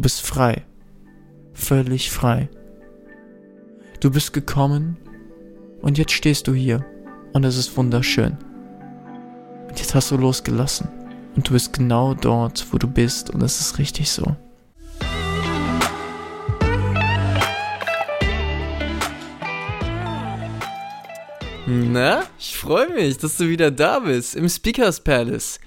Du 0.00 0.02
bist 0.02 0.22
frei. 0.22 0.64
Völlig 1.52 2.10
frei. 2.10 2.48
Du 4.00 4.10
bist 4.10 4.32
gekommen 4.32 4.96
und 5.82 5.98
jetzt 5.98 6.12
stehst 6.12 6.48
du 6.48 6.54
hier 6.54 6.86
und 7.34 7.44
es 7.44 7.58
ist 7.58 7.76
wunderschön. 7.76 8.38
Und 9.68 9.78
jetzt 9.78 9.94
hast 9.94 10.10
du 10.10 10.16
losgelassen 10.16 10.88
und 11.36 11.46
du 11.46 11.52
bist 11.52 11.74
genau 11.74 12.14
dort, 12.14 12.66
wo 12.70 12.78
du 12.78 12.88
bist 12.88 13.28
und 13.28 13.42
es 13.42 13.60
ist 13.60 13.76
richtig 13.76 14.10
so. 14.10 14.34
Na, 21.66 22.22
ich 22.38 22.56
freue 22.56 22.88
mich, 22.88 23.18
dass 23.18 23.36
du 23.36 23.50
wieder 23.50 23.70
da 23.70 23.98
bist 23.98 24.34
im 24.34 24.48
Speakers 24.48 25.00
Palace, 25.04 25.60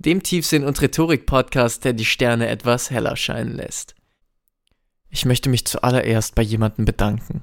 dem 0.00 0.22
Tiefsinn- 0.22 0.64
und 0.64 0.80
Rhetorik-Podcast, 0.80 1.84
der 1.84 1.92
die 1.92 2.06
Sterne 2.06 2.48
etwas 2.48 2.90
heller 2.90 3.16
scheinen 3.16 3.54
lässt. 3.54 3.94
Ich 5.10 5.26
möchte 5.26 5.50
mich 5.50 5.66
zuallererst 5.66 6.34
bei 6.34 6.42
jemandem 6.42 6.86
bedanken. 6.86 7.42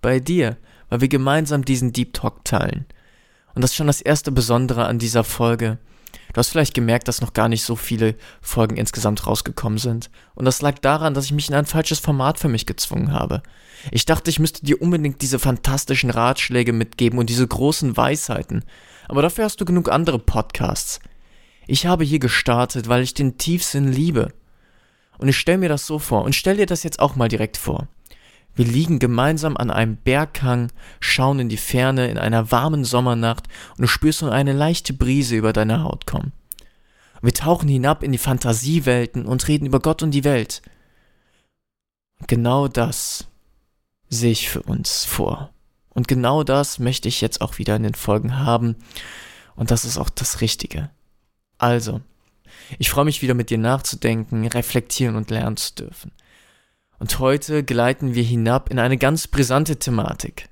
Bei 0.00 0.18
dir, 0.18 0.56
weil 0.88 1.02
wir 1.02 1.08
gemeinsam 1.08 1.66
diesen 1.66 1.92
Deep 1.92 2.14
Talk 2.14 2.46
teilen. 2.46 2.86
Und 3.54 3.60
das 3.60 3.72
ist 3.72 3.76
schon 3.76 3.88
das 3.88 4.00
erste 4.00 4.32
Besondere 4.32 4.86
an 4.86 4.98
dieser 4.98 5.22
Folge. 5.22 5.78
Du 6.32 6.38
hast 6.38 6.48
vielleicht 6.48 6.72
gemerkt, 6.72 7.08
dass 7.08 7.20
noch 7.20 7.34
gar 7.34 7.50
nicht 7.50 7.62
so 7.62 7.76
viele 7.76 8.14
Folgen 8.40 8.78
insgesamt 8.78 9.26
rausgekommen 9.26 9.78
sind. 9.78 10.08
Und 10.34 10.46
das 10.46 10.62
lag 10.62 10.78
daran, 10.78 11.12
dass 11.12 11.26
ich 11.26 11.32
mich 11.32 11.50
in 11.50 11.54
ein 11.54 11.66
falsches 11.66 11.98
Format 11.98 12.38
für 12.38 12.48
mich 12.48 12.64
gezwungen 12.64 13.12
habe. 13.12 13.42
Ich 13.90 14.06
dachte, 14.06 14.30
ich 14.30 14.38
müsste 14.38 14.64
dir 14.64 14.80
unbedingt 14.80 15.20
diese 15.20 15.38
fantastischen 15.38 16.08
Ratschläge 16.08 16.72
mitgeben 16.72 17.18
und 17.18 17.28
diese 17.28 17.46
großen 17.46 17.98
Weisheiten. 17.98 18.64
Aber 19.08 19.20
dafür 19.20 19.44
hast 19.44 19.60
du 19.60 19.66
genug 19.66 19.90
andere 19.90 20.18
Podcasts. 20.18 21.00
Ich 21.68 21.84
habe 21.84 22.02
hier 22.02 22.18
gestartet, 22.18 22.88
weil 22.88 23.02
ich 23.02 23.12
den 23.12 23.36
Tiefsinn 23.36 23.92
liebe. 23.92 24.32
Und 25.18 25.28
ich 25.28 25.36
stell 25.36 25.58
mir 25.58 25.68
das 25.68 25.86
so 25.86 25.98
vor 25.98 26.24
und 26.24 26.34
stell 26.34 26.56
dir 26.56 26.64
das 26.64 26.82
jetzt 26.82 26.98
auch 26.98 27.14
mal 27.14 27.28
direkt 27.28 27.58
vor. 27.58 27.88
Wir 28.54 28.64
liegen 28.64 28.98
gemeinsam 28.98 29.56
an 29.56 29.70
einem 29.70 29.96
Berghang, 29.96 30.72
schauen 30.98 31.40
in 31.40 31.50
die 31.50 31.58
Ferne 31.58 32.08
in 32.08 32.16
einer 32.16 32.50
warmen 32.50 32.84
Sommernacht 32.84 33.48
und 33.76 33.82
du 33.82 33.86
spürst 33.86 34.22
nur 34.22 34.32
eine 34.32 34.54
leichte 34.54 34.94
Brise 34.94 35.36
über 35.36 35.52
deine 35.52 35.82
Haut 35.82 36.06
kommen. 36.06 36.32
Wir 37.20 37.34
tauchen 37.34 37.68
hinab 37.68 38.02
in 38.02 38.12
die 38.12 38.18
Fantasiewelten 38.18 39.26
und 39.26 39.46
reden 39.46 39.66
über 39.66 39.80
Gott 39.80 40.02
und 40.02 40.12
die 40.12 40.24
Welt. 40.24 40.62
genau 42.26 42.66
das 42.66 43.28
sehe 44.08 44.32
ich 44.32 44.48
für 44.48 44.62
uns 44.62 45.04
vor. 45.04 45.50
Und 45.90 46.08
genau 46.08 46.44
das 46.44 46.78
möchte 46.78 47.08
ich 47.08 47.20
jetzt 47.20 47.42
auch 47.42 47.58
wieder 47.58 47.76
in 47.76 47.82
den 47.82 47.94
Folgen 47.94 48.38
haben. 48.38 48.76
Und 49.54 49.70
das 49.70 49.84
ist 49.84 49.98
auch 49.98 50.08
das 50.08 50.40
Richtige. 50.40 50.90
Also, 51.58 52.00
ich 52.78 52.90
freue 52.90 53.04
mich 53.04 53.22
wieder 53.22 53.34
mit 53.34 53.50
dir 53.50 53.58
nachzudenken, 53.58 54.46
reflektieren 54.46 55.16
und 55.16 55.30
lernen 55.30 55.56
zu 55.56 55.74
dürfen. 55.74 56.12
Und 56.98 57.18
heute 57.18 57.62
gleiten 57.62 58.14
wir 58.14 58.24
hinab 58.24 58.70
in 58.70 58.78
eine 58.78 58.98
ganz 58.98 59.26
brisante 59.28 59.76
Thematik. 59.76 60.48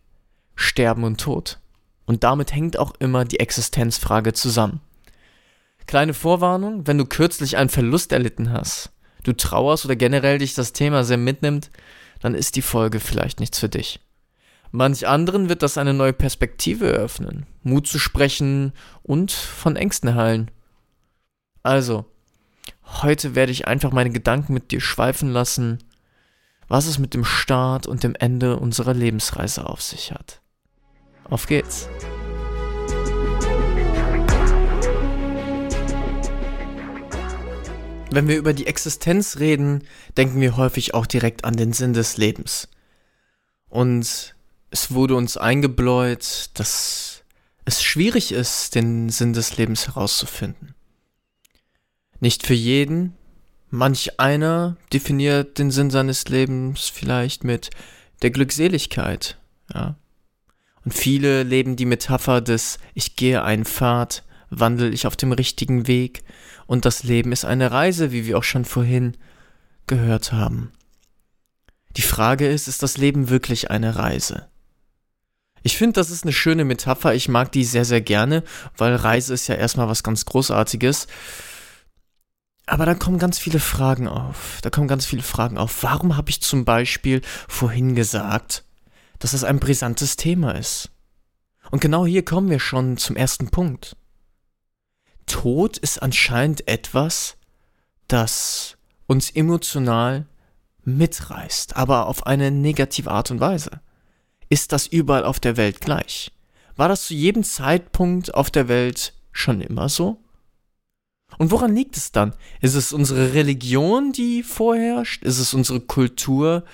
Sterben 0.54 1.04
und 1.04 1.20
Tod. 1.20 1.58
Und 2.06 2.24
damit 2.24 2.54
hängt 2.54 2.78
auch 2.78 2.92
immer 2.98 3.24
die 3.24 3.40
Existenzfrage 3.40 4.32
zusammen. 4.32 4.80
Kleine 5.86 6.14
Vorwarnung, 6.14 6.86
wenn 6.86 6.98
du 6.98 7.04
kürzlich 7.04 7.56
einen 7.56 7.68
Verlust 7.68 8.12
erlitten 8.12 8.50
hast, 8.52 8.90
du 9.22 9.32
trauerst 9.32 9.84
oder 9.84 9.96
generell 9.96 10.38
dich 10.38 10.54
das 10.54 10.72
Thema 10.72 11.04
sehr 11.04 11.16
mitnimmt, 11.16 11.70
dann 12.20 12.34
ist 12.34 12.56
die 12.56 12.62
Folge 12.62 13.00
vielleicht 13.00 13.40
nichts 13.40 13.58
für 13.58 13.68
dich. 13.68 14.00
Manch 14.72 15.06
anderen 15.06 15.48
wird 15.48 15.62
das 15.62 15.78
eine 15.78 15.94
neue 15.94 16.12
Perspektive 16.12 16.92
eröffnen, 16.92 17.46
Mut 17.62 17.86
zu 17.86 17.98
sprechen 17.98 18.72
und 19.02 19.30
von 19.30 19.76
Ängsten 19.76 20.14
heilen. 20.14 20.50
Also, 21.66 22.06
heute 23.02 23.34
werde 23.34 23.52
ich 23.52 23.66
einfach 23.66 23.92
meine 23.92 24.10
Gedanken 24.10 24.54
mit 24.54 24.70
dir 24.70 24.80
schweifen 24.80 25.28
lassen 25.28 25.78
was 26.68 26.86
es 26.86 26.98
mit 26.98 27.14
dem 27.14 27.24
Start 27.24 27.86
und 27.86 28.02
dem 28.02 28.14
Ende 28.14 28.56
unserer 28.56 28.94
Lebensreise 28.94 29.66
auf 29.66 29.82
sich 29.82 30.12
hat. 30.12 30.40
Auf 31.24 31.46
geht's! 31.46 31.88
Wenn 38.10 38.28
wir 38.28 38.36
über 38.36 38.52
die 38.52 38.66
Existenz 38.66 39.38
reden, 39.38 39.82
denken 40.16 40.40
wir 40.40 40.56
häufig 40.56 40.94
auch 40.94 41.06
direkt 41.06 41.44
an 41.44 41.54
den 41.54 41.72
Sinn 41.72 41.92
des 41.92 42.16
Lebens. 42.16 42.68
Und 43.68 44.34
es 44.70 44.90
wurde 44.92 45.16
uns 45.16 45.36
eingebläut, 45.36 46.50
dass 46.54 47.24
es 47.64 47.82
schwierig 47.82 48.32
ist, 48.32 48.74
den 48.74 49.10
Sinn 49.10 49.32
des 49.32 49.56
Lebens 49.56 49.88
herauszufinden. 49.88 50.75
Nicht 52.20 52.46
für 52.46 52.54
jeden, 52.54 53.14
Manch 53.70 54.20
einer 54.20 54.76
definiert 54.92 55.58
den 55.58 55.70
Sinn 55.70 55.90
seines 55.90 56.28
Lebens 56.28 56.88
vielleicht 56.88 57.42
mit 57.42 57.70
der 58.22 58.30
Glückseligkeit, 58.30 59.38
ja. 59.74 59.96
Und 60.84 60.94
viele 60.94 61.42
leben 61.42 61.74
die 61.74 61.84
Metapher 61.84 62.40
des 62.40 62.78
Ich 62.94 63.16
gehe 63.16 63.42
einen 63.42 63.64
Pfad, 63.64 64.22
wandel 64.50 64.94
ich 64.94 65.08
auf 65.08 65.16
dem 65.16 65.32
richtigen 65.32 65.88
Weg 65.88 66.22
und 66.68 66.84
das 66.84 67.02
Leben 67.02 67.32
ist 67.32 67.44
eine 67.44 67.72
Reise, 67.72 68.12
wie 68.12 68.24
wir 68.24 68.38
auch 68.38 68.44
schon 68.44 68.64
vorhin 68.64 69.16
gehört 69.88 70.32
haben. 70.32 70.70
Die 71.96 72.02
Frage 72.02 72.46
ist, 72.46 72.68
ist 72.68 72.84
das 72.84 72.98
Leben 72.98 73.30
wirklich 73.30 73.70
eine 73.70 73.96
Reise? 73.96 74.48
Ich 75.64 75.76
finde, 75.76 75.94
das 75.94 76.10
ist 76.10 76.22
eine 76.22 76.32
schöne 76.32 76.64
Metapher. 76.64 77.14
Ich 77.14 77.28
mag 77.28 77.50
die 77.50 77.64
sehr, 77.64 77.84
sehr 77.84 78.00
gerne, 78.00 78.44
weil 78.76 78.94
Reise 78.94 79.34
ist 79.34 79.48
ja 79.48 79.56
erstmal 79.56 79.88
was 79.88 80.04
ganz 80.04 80.24
Großartiges. 80.24 81.08
Aber 82.66 82.84
da 82.84 82.94
kommen 82.94 83.18
ganz 83.18 83.38
viele 83.38 83.60
Fragen 83.60 84.08
auf. 84.08 84.58
Da 84.62 84.70
kommen 84.70 84.88
ganz 84.88 85.06
viele 85.06 85.22
Fragen 85.22 85.56
auf. 85.56 85.82
Warum 85.84 86.16
habe 86.16 86.30
ich 86.30 86.42
zum 86.42 86.64
Beispiel 86.64 87.22
vorhin 87.48 87.94
gesagt, 87.94 88.64
dass 89.20 89.32
es 89.32 89.44
ein 89.44 89.60
brisantes 89.60 90.16
Thema 90.16 90.52
ist? 90.52 90.90
Und 91.70 91.80
genau 91.80 92.06
hier 92.06 92.24
kommen 92.24 92.50
wir 92.50 92.60
schon 92.60 92.96
zum 92.96 93.16
ersten 93.16 93.50
Punkt. 93.50 93.96
Tod 95.26 95.78
ist 95.78 96.02
anscheinend 96.02 96.68
etwas, 96.68 97.36
das 98.08 98.76
uns 99.06 99.30
emotional 99.30 100.26
mitreißt, 100.84 101.76
aber 101.76 102.06
auf 102.06 102.26
eine 102.26 102.50
negative 102.50 103.10
Art 103.10 103.30
und 103.30 103.40
Weise. 103.40 103.80
Ist 104.48 104.72
das 104.72 104.86
überall 104.86 105.24
auf 105.24 105.40
der 105.40 105.56
Welt 105.56 105.80
gleich? 105.80 106.32
War 106.76 106.88
das 106.88 107.06
zu 107.06 107.14
jedem 107.14 107.42
Zeitpunkt 107.42 108.34
auf 108.34 108.50
der 108.50 108.68
Welt 108.68 109.14
schon 109.32 109.60
immer 109.60 109.88
so? 109.88 110.18
Und 111.38 111.50
woran 111.50 111.74
liegt 111.74 111.96
es 111.96 112.12
dann? 112.12 112.34
Ist 112.60 112.74
es 112.74 112.92
unsere 112.92 113.34
Religion, 113.34 114.12
die 114.12 114.42
vorherrscht? 114.42 115.22
Ist 115.22 115.38
es 115.38 115.54
unsere 115.54 115.80
Kultur? 115.80 116.64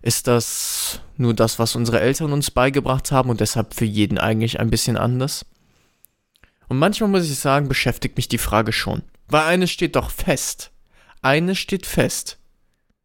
Ist 0.00 0.26
das 0.26 1.00
nur 1.16 1.34
das, 1.34 1.58
was 1.58 1.76
unsere 1.76 2.00
Eltern 2.00 2.32
uns 2.32 2.50
beigebracht 2.50 3.12
haben 3.12 3.30
und 3.30 3.40
deshalb 3.40 3.74
für 3.74 3.84
jeden 3.84 4.18
eigentlich 4.18 4.58
ein 4.60 4.70
bisschen 4.70 4.96
anders? 4.96 5.44
Und 6.68 6.78
manchmal 6.78 7.10
muss 7.10 7.30
ich 7.30 7.38
sagen, 7.38 7.68
beschäftigt 7.68 8.16
mich 8.16 8.28
die 8.28 8.38
Frage 8.38 8.72
schon. 8.72 9.02
Weil 9.28 9.42
eines 9.42 9.70
steht 9.70 9.94
doch 9.94 10.10
fest. 10.10 10.70
Eines 11.20 11.58
steht 11.58 11.86
fest. 11.86 12.38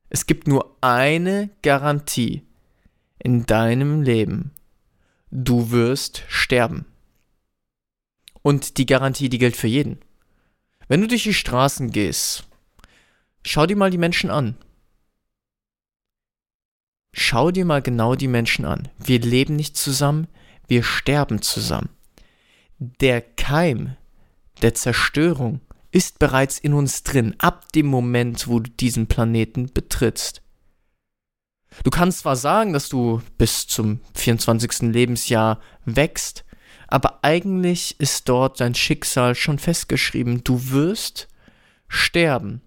Es 0.09 0.25
gibt 0.25 0.47
nur 0.47 0.75
eine 0.81 1.49
Garantie 1.61 2.43
in 3.19 3.45
deinem 3.45 4.01
Leben. 4.01 4.51
Du 5.31 5.71
wirst 5.71 6.23
sterben. 6.27 6.85
Und 8.41 8.77
die 8.77 8.85
Garantie, 8.85 9.27
die 9.27 9.37
gilt 9.37 9.57
für 9.57 9.67
jeden. 9.67 9.99
Wenn 10.87 11.01
du 11.01 11.07
durch 11.07 11.23
die 11.23 11.33
Straßen 11.33 11.91
gehst, 11.91 12.47
schau 13.45 13.65
dir 13.65 13.75
mal 13.75 13.91
die 13.91 13.97
Menschen 13.97 14.29
an. 14.29 14.57
Schau 17.13 17.51
dir 17.51 17.65
mal 17.65 17.81
genau 17.81 18.15
die 18.15 18.27
Menschen 18.27 18.65
an. 18.65 18.89
Wir 18.97 19.19
leben 19.19 19.55
nicht 19.55 19.75
zusammen, 19.75 20.27
wir 20.67 20.83
sterben 20.83 21.41
zusammen. 21.41 21.89
Der 22.79 23.21
Keim 23.21 23.97
der 24.61 24.73
Zerstörung 24.73 25.61
ist 25.91 26.19
bereits 26.19 26.59
in 26.59 26.73
uns 26.73 27.03
drin, 27.03 27.35
ab 27.39 27.71
dem 27.71 27.87
Moment, 27.87 28.47
wo 28.47 28.59
du 28.59 28.69
diesen 28.69 29.07
Planeten 29.07 29.71
betrittst. 29.73 30.41
Du 31.83 31.89
kannst 31.89 32.19
zwar 32.19 32.35
sagen, 32.35 32.73
dass 32.73 32.89
du 32.89 33.21
bis 33.37 33.67
zum 33.67 33.99
24. 34.15 34.93
Lebensjahr 34.93 35.59
wächst, 35.85 36.45
aber 36.87 37.19
eigentlich 37.23 37.99
ist 37.99 38.29
dort 38.29 38.59
dein 38.59 38.75
Schicksal 38.75 39.35
schon 39.35 39.59
festgeschrieben. 39.59 40.43
Du 40.43 40.71
wirst 40.71 41.27
sterben. 41.87 42.61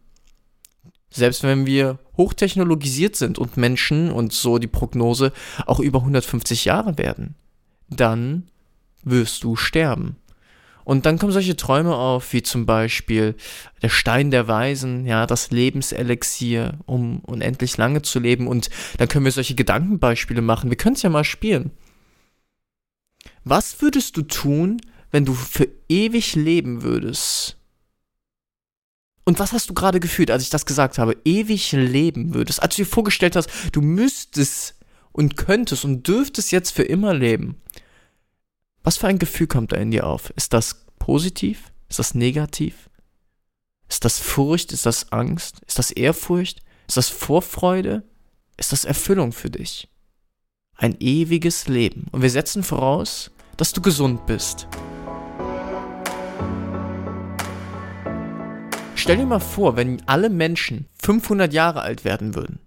Selbst 1.10 1.42
wenn 1.42 1.66
wir 1.66 1.98
hochtechnologisiert 2.16 3.16
sind 3.16 3.38
und 3.38 3.56
Menschen 3.56 4.12
und 4.12 4.32
so 4.32 4.58
die 4.58 4.68
Prognose 4.68 5.32
auch 5.66 5.80
über 5.80 6.00
150 6.00 6.66
Jahre 6.66 6.98
werden, 6.98 7.34
dann 7.88 8.48
wirst 9.02 9.42
du 9.42 9.56
sterben. 9.56 10.16
Und 10.84 11.06
dann 11.06 11.18
kommen 11.18 11.32
solche 11.32 11.56
Träume 11.56 11.94
auf, 11.94 12.32
wie 12.32 12.42
zum 12.42 12.66
Beispiel 12.66 13.36
der 13.82 13.90
Stein 13.90 14.30
der 14.30 14.48
Weisen, 14.48 15.06
ja, 15.06 15.26
das 15.26 15.50
Lebenselixier, 15.50 16.78
um 16.86 17.20
unendlich 17.20 17.76
lange 17.76 18.02
zu 18.02 18.18
leben. 18.18 18.46
Und 18.46 18.70
dann 18.98 19.08
können 19.08 19.24
wir 19.24 19.32
solche 19.32 19.54
Gedankenbeispiele 19.54 20.42
machen. 20.42 20.70
Wir 20.70 20.76
können 20.76 20.96
es 20.96 21.02
ja 21.02 21.10
mal 21.10 21.24
spielen. 21.24 21.70
Was 23.50 23.82
würdest 23.82 24.16
du 24.16 24.22
tun, 24.22 24.80
wenn 25.10 25.24
du 25.24 25.34
für 25.34 25.66
ewig 25.88 26.36
leben 26.36 26.82
würdest? 26.82 27.56
Und 29.24 29.40
was 29.40 29.52
hast 29.52 29.68
du 29.68 29.74
gerade 29.74 29.98
gefühlt, 29.98 30.30
als 30.30 30.44
ich 30.44 30.50
das 30.50 30.66
gesagt 30.66 30.98
habe? 30.98 31.16
Ewig 31.24 31.72
leben 31.72 32.32
würdest. 32.32 32.62
Als 32.62 32.76
du 32.76 32.82
dir 32.82 32.88
vorgestellt 32.88 33.34
hast, 33.34 33.50
du 33.72 33.80
müsstest 33.80 34.76
und 35.10 35.36
könntest 35.36 35.84
und 35.84 36.06
dürftest 36.06 36.52
jetzt 36.52 36.70
für 36.70 36.84
immer 36.84 37.12
leben. 37.12 37.60
Was 38.84 38.98
für 38.98 39.08
ein 39.08 39.18
Gefühl 39.18 39.48
kommt 39.48 39.72
da 39.72 39.78
in 39.78 39.90
dir 39.90 40.06
auf? 40.06 40.30
Ist 40.36 40.52
das 40.52 40.84
positiv? 41.00 41.72
Ist 41.88 41.98
das 41.98 42.14
negativ? 42.14 42.88
Ist 43.88 44.04
das 44.04 44.20
Furcht? 44.20 44.70
Ist 44.70 44.86
das 44.86 45.10
Angst? 45.10 45.60
Ist 45.66 45.80
das 45.80 45.90
Ehrfurcht? 45.90 46.60
Ist 46.86 46.98
das 46.98 47.08
Vorfreude? 47.08 48.04
Ist 48.56 48.70
das 48.70 48.84
Erfüllung 48.84 49.32
für 49.32 49.50
dich? 49.50 49.88
Ein 50.76 50.96
ewiges 51.00 51.66
Leben. 51.66 52.06
Und 52.12 52.22
wir 52.22 52.30
setzen 52.30 52.62
voraus, 52.62 53.32
dass 53.60 53.74
du 53.74 53.82
gesund 53.82 54.24
bist. 54.24 54.66
Stell 58.94 59.18
dir 59.18 59.26
mal 59.26 59.38
vor, 59.38 59.76
wenn 59.76 60.00
alle 60.08 60.30
Menschen 60.30 60.86
500 61.02 61.52
Jahre 61.52 61.82
alt 61.82 62.06
werden 62.06 62.34
würden, 62.34 62.60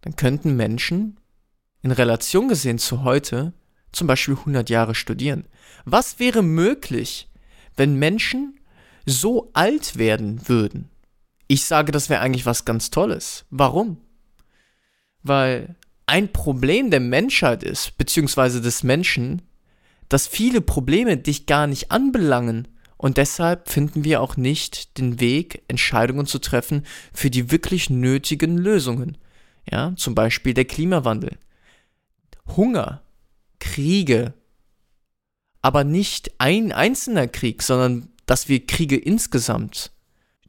dann 0.00 0.16
könnten 0.16 0.56
Menschen 0.56 1.20
in 1.82 1.92
Relation 1.92 2.48
gesehen 2.48 2.78
zu 2.78 3.04
heute 3.04 3.52
zum 3.92 4.08
Beispiel 4.08 4.34
100 4.34 4.68
Jahre 4.68 4.96
studieren. 4.96 5.44
Was 5.84 6.18
wäre 6.18 6.42
möglich, 6.42 7.28
wenn 7.76 7.94
Menschen 7.94 8.58
so 9.06 9.50
alt 9.52 9.98
werden 9.98 10.48
würden? 10.48 10.90
Ich 11.46 11.64
sage, 11.64 11.92
das 11.92 12.10
wäre 12.10 12.22
eigentlich 12.22 12.44
was 12.44 12.64
ganz 12.64 12.90
Tolles. 12.90 13.44
Warum? 13.50 13.98
Weil 15.22 15.76
ein 16.06 16.32
Problem 16.32 16.90
der 16.90 16.98
Menschheit 16.98 17.62
ist, 17.62 17.96
beziehungsweise 17.98 18.60
des 18.60 18.82
Menschen, 18.82 19.42
dass 20.08 20.26
viele 20.26 20.60
Probleme 20.60 21.16
dich 21.16 21.46
gar 21.46 21.66
nicht 21.66 21.90
anbelangen. 21.90 22.68
Und 22.96 23.16
deshalb 23.16 23.68
finden 23.68 24.04
wir 24.04 24.20
auch 24.20 24.36
nicht 24.36 24.98
den 24.98 25.20
Weg, 25.20 25.62
Entscheidungen 25.68 26.26
zu 26.26 26.38
treffen 26.38 26.84
für 27.12 27.30
die 27.30 27.50
wirklich 27.50 27.90
nötigen 27.90 28.58
Lösungen. 28.58 29.18
Ja, 29.70 29.92
zum 29.96 30.14
Beispiel 30.14 30.54
der 30.54 30.64
Klimawandel. 30.64 31.38
Hunger, 32.56 33.02
Kriege, 33.60 34.34
aber 35.62 35.84
nicht 35.84 36.32
ein 36.38 36.72
einzelner 36.72 37.28
Krieg, 37.28 37.62
sondern 37.62 38.08
dass 38.26 38.48
wir 38.48 38.66
Kriege 38.66 38.96
insgesamt 38.96 39.90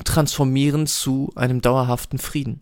transformieren 0.03 0.87
zu 0.87 1.31
einem 1.35 1.61
dauerhaften 1.61 2.19
Frieden. 2.19 2.61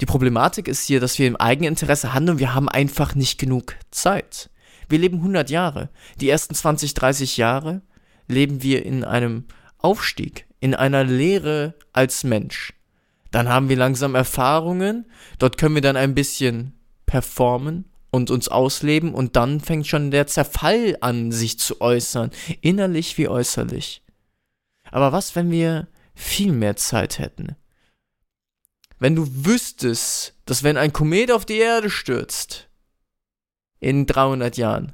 Die 0.00 0.06
Problematik 0.06 0.68
ist 0.68 0.84
hier, 0.84 1.00
dass 1.00 1.18
wir 1.18 1.26
im 1.26 1.36
Eigeninteresse 1.36 2.12
handeln, 2.12 2.38
wir 2.38 2.54
haben 2.54 2.68
einfach 2.68 3.14
nicht 3.14 3.38
genug 3.38 3.76
Zeit. 3.90 4.50
Wir 4.88 4.98
leben 4.98 5.18
100 5.18 5.50
Jahre. 5.50 5.90
Die 6.20 6.28
ersten 6.28 6.54
20, 6.54 6.94
30 6.94 7.36
Jahre 7.36 7.82
leben 8.28 8.62
wir 8.62 8.84
in 8.84 9.04
einem 9.04 9.44
Aufstieg, 9.78 10.46
in 10.60 10.74
einer 10.74 11.04
Lehre 11.04 11.74
als 11.92 12.24
Mensch. 12.24 12.72
Dann 13.30 13.48
haben 13.48 13.68
wir 13.68 13.76
langsam 13.76 14.14
Erfahrungen, 14.14 15.06
dort 15.38 15.58
können 15.58 15.74
wir 15.74 15.82
dann 15.82 15.96
ein 15.96 16.14
bisschen 16.14 16.72
performen 17.06 17.84
und 18.10 18.30
uns 18.30 18.48
ausleben 18.48 19.14
und 19.14 19.36
dann 19.36 19.60
fängt 19.60 19.86
schon 19.86 20.10
der 20.10 20.26
Zerfall 20.26 20.96
an, 21.00 21.32
sich 21.32 21.58
zu 21.58 21.80
äußern, 21.80 22.30
innerlich 22.60 23.18
wie 23.18 23.28
äußerlich. 23.28 24.02
Aber 24.90 25.12
was, 25.12 25.36
wenn 25.36 25.50
wir 25.50 25.88
viel 26.14 26.52
mehr 26.52 26.76
Zeit 26.76 27.18
hätten? 27.18 27.56
Wenn 28.98 29.14
du 29.14 29.26
wüsstest, 29.28 30.34
dass 30.46 30.62
wenn 30.62 30.78
ein 30.78 30.92
Komet 30.92 31.30
auf 31.30 31.44
die 31.44 31.58
Erde 31.58 31.90
stürzt, 31.90 32.70
in 33.80 34.06
300 34.06 34.56
Jahren, 34.56 34.92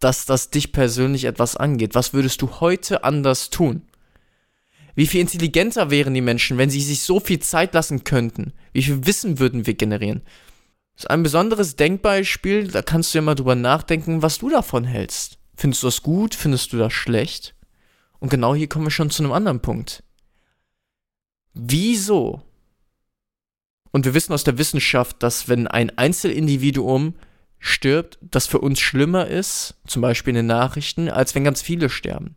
dass 0.00 0.26
das 0.26 0.50
dich 0.50 0.72
persönlich 0.72 1.24
etwas 1.24 1.56
angeht, 1.56 1.94
was 1.94 2.12
würdest 2.12 2.42
du 2.42 2.60
heute 2.60 3.04
anders 3.04 3.50
tun? 3.50 3.82
Wie 4.94 5.06
viel 5.06 5.20
intelligenter 5.20 5.90
wären 5.90 6.14
die 6.14 6.20
Menschen, 6.20 6.58
wenn 6.58 6.70
sie 6.70 6.80
sich 6.80 7.02
so 7.02 7.20
viel 7.20 7.38
Zeit 7.38 7.74
lassen 7.74 8.04
könnten? 8.04 8.52
Wie 8.72 8.82
viel 8.82 9.06
Wissen 9.06 9.38
würden 9.38 9.66
wir 9.66 9.74
generieren? 9.74 10.22
Das 10.96 11.04
ist 11.04 11.10
ein 11.10 11.22
besonderes 11.22 11.76
Denkbeispiel, 11.76 12.68
da 12.68 12.82
kannst 12.82 13.14
du 13.14 13.18
ja 13.18 13.22
mal 13.22 13.36
drüber 13.36 13.54
nachdenken, 13.54 14.22
was 14.22 14.38
du 14.38 14.50
davon 14.50 14.82
hältst. 14.82 15.38
Findest 15.56 15.82
du 15.82 15.86
das 15.86 16.02
gut? 16.02 16.34
Findest 16.34 16.72
du 16.72 16.78
das 16.78 16.92
schlecht? 16.92 17.54
Und 18.18 18.30
genau 18.30 18.54
hier 18.54 18.68
kommen 18.68 18.86
wir 18.86 18.90
schon 18.90 19.10
zu 19.10 19.22
einem 19.22 19.32
anderen 19.32 19.60
Punkt. 19.60 20.02
Wieso? 21.54 22.42
Und 23.90 24.04
wir 24.04 24.14
wissen 24.14 24.32
aus 24.32 24.44
der 24.44 24.58
Wissenschaft, 24.58 25.22
dass 25.22 25.48
wenn 25.48 25.66
ein 25.66 25.96
Einzelindividuum 25.96 27.14
stirbt, 27.58 28.18
das 28.20 28.46
für 28.46 28.60
uns 28.60 28.80
schlimmer 28.80 29.26
ist, 29.26 29.74
zum 29.86 30.02
Beispiel 30.02 30.30
in 30.30 30.36
den 30.36 30.46
Nachrichten, 30.46 31.08
als 31.08 31.34
wenn 31.34 31.44
ganz 31.44 31.62
viele 31.62 31.88
sterben. 31.88 32.36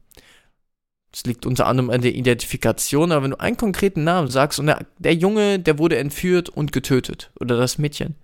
Das 1.11 1.25
liegt 1.25 1.45
unter 1.45 1.67
anderem 1.67 1.89
an 1.89 2.01
der 2.01 2.15
Identifikation, 2.15 3.11
aber 3.11 3.23
wenn 3.23 3.31
du 3.31 3.39
einen 3.39 3.57
konkreten 3.57 4.03
Namen 4.03 4.29
sagst 4.29 4.59
und 4.59 4.67
der, 4.67 4.85
der 4.97 5.13
Junge, 5.13 5.59
der 5.59 5.77
wurde 5.77 5.97
entführt 5.97 6.49
und 6.49 6.71
getötet, 6.71 7.31
oder 7.39 7.57
das 7.57 7.77
Mädchen, 7.77 8.15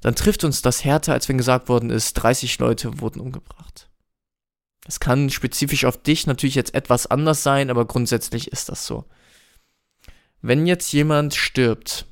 dann 0.00 0.14
trifft 0.14 0.42
uns 0.42 0.62
das 0.62 0.84
härter, 0.84 1.12
als 1.12 1.28
wenn 1.28 1.38
gesagt 1.38 1.68
worden 1.68 1.90
ist, 1.90 2.14
30 2.14 2.58
Leute 2.58 3.00
wurden 3.00 3.20
umgebracht. 3.20 3.88
Es 4.86 4.98
kann 4.98 5.30
spezifisch 5.30 5.84
auf 5.84 6.02
dich 6.02 6.26
natürlich 6.26 6.56
jetzt 6.56 6.74
etwas 6.74 7.06
anders 7.06 7.42
sein, 7.42 7.70
aber 7.70 7.84
grundsätzlich 7.84 8.48
ist 8.48 8.68
das 8.68 8.86
so. 8.86 9.04
Wenn 10.40 10.66
jetzt 10.66 10.92
jemand 10.92 11.34
stirbt, 11.34 12.06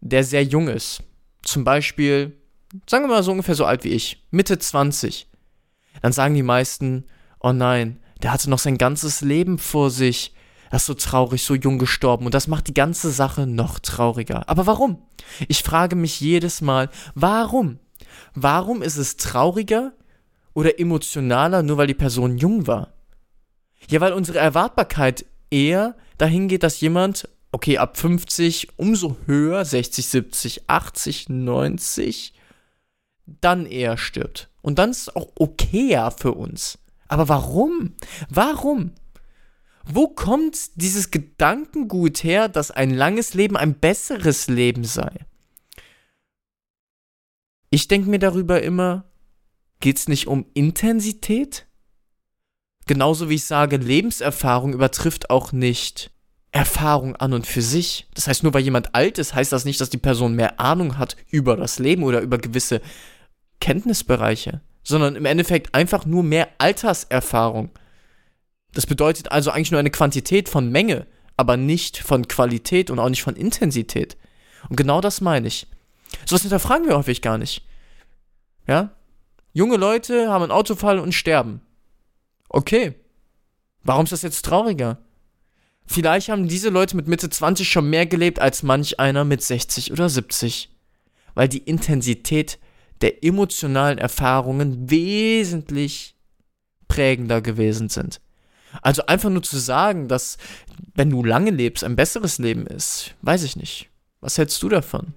der 0.00 0.24
sehr 0.24 0.42
jung 0.42 0.68
ist, 0.68 1.02
zum 1.42 1.64
Beispiel, 1.64 2.39
sagen 2.88 3.04
wir 3.04 3.08
mal 3.08 3.22
so 3.22 3.32
ungefähr 3.32 3.54
so 3.54 3.64
alt 3.64 3.84
wie 3.84 3.90
ich, 3.90 4.24
Mitte 4.30 4.58
20, 4.58 5.28
dann 6.02 6.12
sagen 6.12 6.34
die 6.34 6.42
meisten, 6.42 7.04
oh 7.40 7.52
nein, 7.52 7.98
der 8.22 8.32
hatte 8.32 8.50
noch 8.50 8.58
sein 8.58 8.78
ganzes 8.78 9.20
Leben 9.20 9.58
vor 9.58 9.90
sich, 9.90 10.34
er 10.70 10.76
ist 10.76 10.86
so 10.86 10.94
traurig, 10.94 11.42
so 11.42 11.54
jung 11.54 11.78
gestorben 11.78 12.26
und 12.26 12.34
das 12.34 12.46
macht 12.46 12.68
die 12.68 12.74
ganze 12.74 13.10
Sache 13.10 13.46
noch 13.46 13.80
trauriger. 13.80 14.48
Aber 14.48 14.66
warum? 14.66 15.02
Ich 15.48 15.62
frage 15.62 15.96
mich 15.96 16.20
jedes 16.20 16.60
Mal, 16.60 16.90
warum? 17.14 17.78
Warum 18.34 18.82
ist 18.82 18.96
es 18.96 19.16
trauriger 19.16 19.92
oder 20.54 20.78
emotionaler, 20.78 21.62
nur 21.62 21.76
weil 21.76 21.88
die 21.88 21.94
Person 21.94 22.38
jung 22.38 22.68
war? 22.68 22.92
Ja, 23.88 24.00
weil 24.00 24.12
unsere 24.12 24.38
Erwartbarkeit 24.38 25.24
eher 25.50 25.96
dahin 26.18 26.46
geht, 26.46 26.62
dass 26.62 26.80
jemand, 26.80 27.28
okay, 27.50 27.78
ab 27.78 27.96
50 27.96 28.78
umso 28.78 29.16
höher, 29.26 29.64
60, 29.64 30.06
70, 30.06 30.62
80, 30.68 31.28
90, 31.30 32.34
dann 33.40 33.66
eher 33.66 33.96
stirbt. 33.96 34.48
Und 34.62 34.78
dann 34.78 34.90
ist 34.90 35.02
es 35.02 35.16
auch 35.16 35.28
okayer 35.36 36.10
für 36.10 36.32
uns. 36.32 36.78
Aber 37.08 37.28
warum? 37.28 37.94
Warum? 38.28 38.92
Wo 39.84 40.08
kommt 40.08 40.56
dieses 40.76 41.10
Gedankengut 41.10 42.22
her, 42.22 42.48
dass 42.48 42.70
ein 42.70 42.90
langes 42.90 43.34
Leben 43.34 43.56
ein 43.56 43.74
besseres 43.74 44.48
Leben 44.48 44.84
sei? 44.84 45.12
Ich 47.70 47.88
denke 47.88 48.10
mir 48.10 48.18
darüber 48.18 48.62
immer, 48.62 49.04
geht 49.80 49.98
es 49.98 50.08
nicht 50.08 50.26
um 50.26 50.46
Intensität? 50.54 51.66
Genauso 52.86 53.28
wie 53.28 53.36
ich 53.36 53.44
sage, 53.44 53.76
Lebenserfahrung 53.76 54.72
übertrifft 54.72 55.30
auch 55.30 55.52
nicht 55.52 56.10
Erfahrung 56.52 57.16
an 57.16 57.32
und 57.32 57.46
für 57.46 57.62
sich. 57.62 58.08
Das 58.14 58.26
heißt, 58.26 58.42
nur 58.42 58.52
weil 58.54 58.64
jemand 58.64 58.94
alt 58.94 59.18
ist, 59.18 59.34
heißt 59.34 59.52
das 59.52 59.64
nicht, 59.64 59.80
dass 59.80 59.90
die 59.90 59.98
Person 59.98 60.34
mehr 60.34 60.58
Ahnung 60.58 60.98
hat 60.98 61.16
über 61.30 61.56
das 61.56 61.78
Leben 61.78 62.02
oder 62.02 62.20
über 62.20 62.38
gewisse 62.38 62.80
Kenntnisbereiche, 63.60 64.60
sondern 64.82 65.16
im 65.16 65.26
Endeffekt 65.26 65.74
einfach 65.74 66.06
nur 66.06 66.22
mehr 66.22 66.48
Alterserfahrung. 66.58 67.70
Das 68.72 68.86
bedeutet 68.86 69.32
also 69.32 69.50
eigentlich 69.50 69.70
nur 69.70 69.80
eine 69.80 69.90
Quantität 69.90 70.48
von 70.48 70.70
Menge, 70.70 71.06
aber 71.36 71.56
nicht 71.56 71.98
von 71.98 72.28
Qualität 72.28 72.90
und 72.90 72.98
auch 72.98 73.08
nicht 73.08 73.22
von 73.22 73.36
Intensität. 73.36 74.16
Und 74.68 74.76
genau 74.76 75.00
das 75.00 75.20
meine 75.20 75.48
ich. 75.48 75.66
So 76.26 76.34
was 76.34 76.42
hinterfragen 76.42 76.86
wir 76.86 76.96
häufig 76.96 77.22
gar 77.22 77.38
nicht. 77.38 77.64
Ja? 78.66 78.90
Junge 79.52 79.76
Leute 79.76 80.28
haben 80.28 80.42
einen 80.42 80.52
Autofall 80.52 80.98
und 80.98 81.12
sterben. 81.12 81.60
Okay. 82.48 82.94
Warum 83.82 84.04
ist 84.04 84.12
das 84.12 84.22
jetzt 84.22 84.44
trauriger? 84.44 84.98
Vielleicht 85.86 86.28
haben 86.28 86.46
diese 86.46 86.68
Leute 86.68 86.94
mit 86.94 87.08
Mitte 87.08 87.30
20 87.30 87.68
schon 87.68 87.90
mehr 87.90 88.06
gelebt 88.06 88.38
als 88.38 88.62
manch 88.62 89.00
einer 89.00 89.24
mit 89.24 89.42
60 89.42 89.90
oder 89.90 90.08
70. 90.08 90.70
Weil 91.34 91.48
die 91.48 91.58
Intensität 91.58 92.58
der 93.00 93.24
emotionalen 93.24 93.98
Erfahrungen 93.98 94.90
wesentlich 94.90 96.16
prägender 96.88 97.40
gewesen 97.40 97.88
sind. 97.88 98.20
Also 98.82 99.06
einfach 99.06 99.30
nur 99.30 99.42
zu 99.42 99.58
sagen, 99.58 100.08
dass 100.08 100.36
wenn 100.94 101.10
du 101.10 101.24
lange 101.24 101.50
lebst, 101.50 101.82
ein 101.84 101.96
besseres 101.96 102.38
Leben 102.38 102.66
ist, 102.66 103.14
weiß 103.22 103.42
ich 103.42 103.56
nicht. 103.56 103.90
Was 104.20 104.38
hältst 104.38 104.62
du 104.62 104.68
davon? 104.68 105.14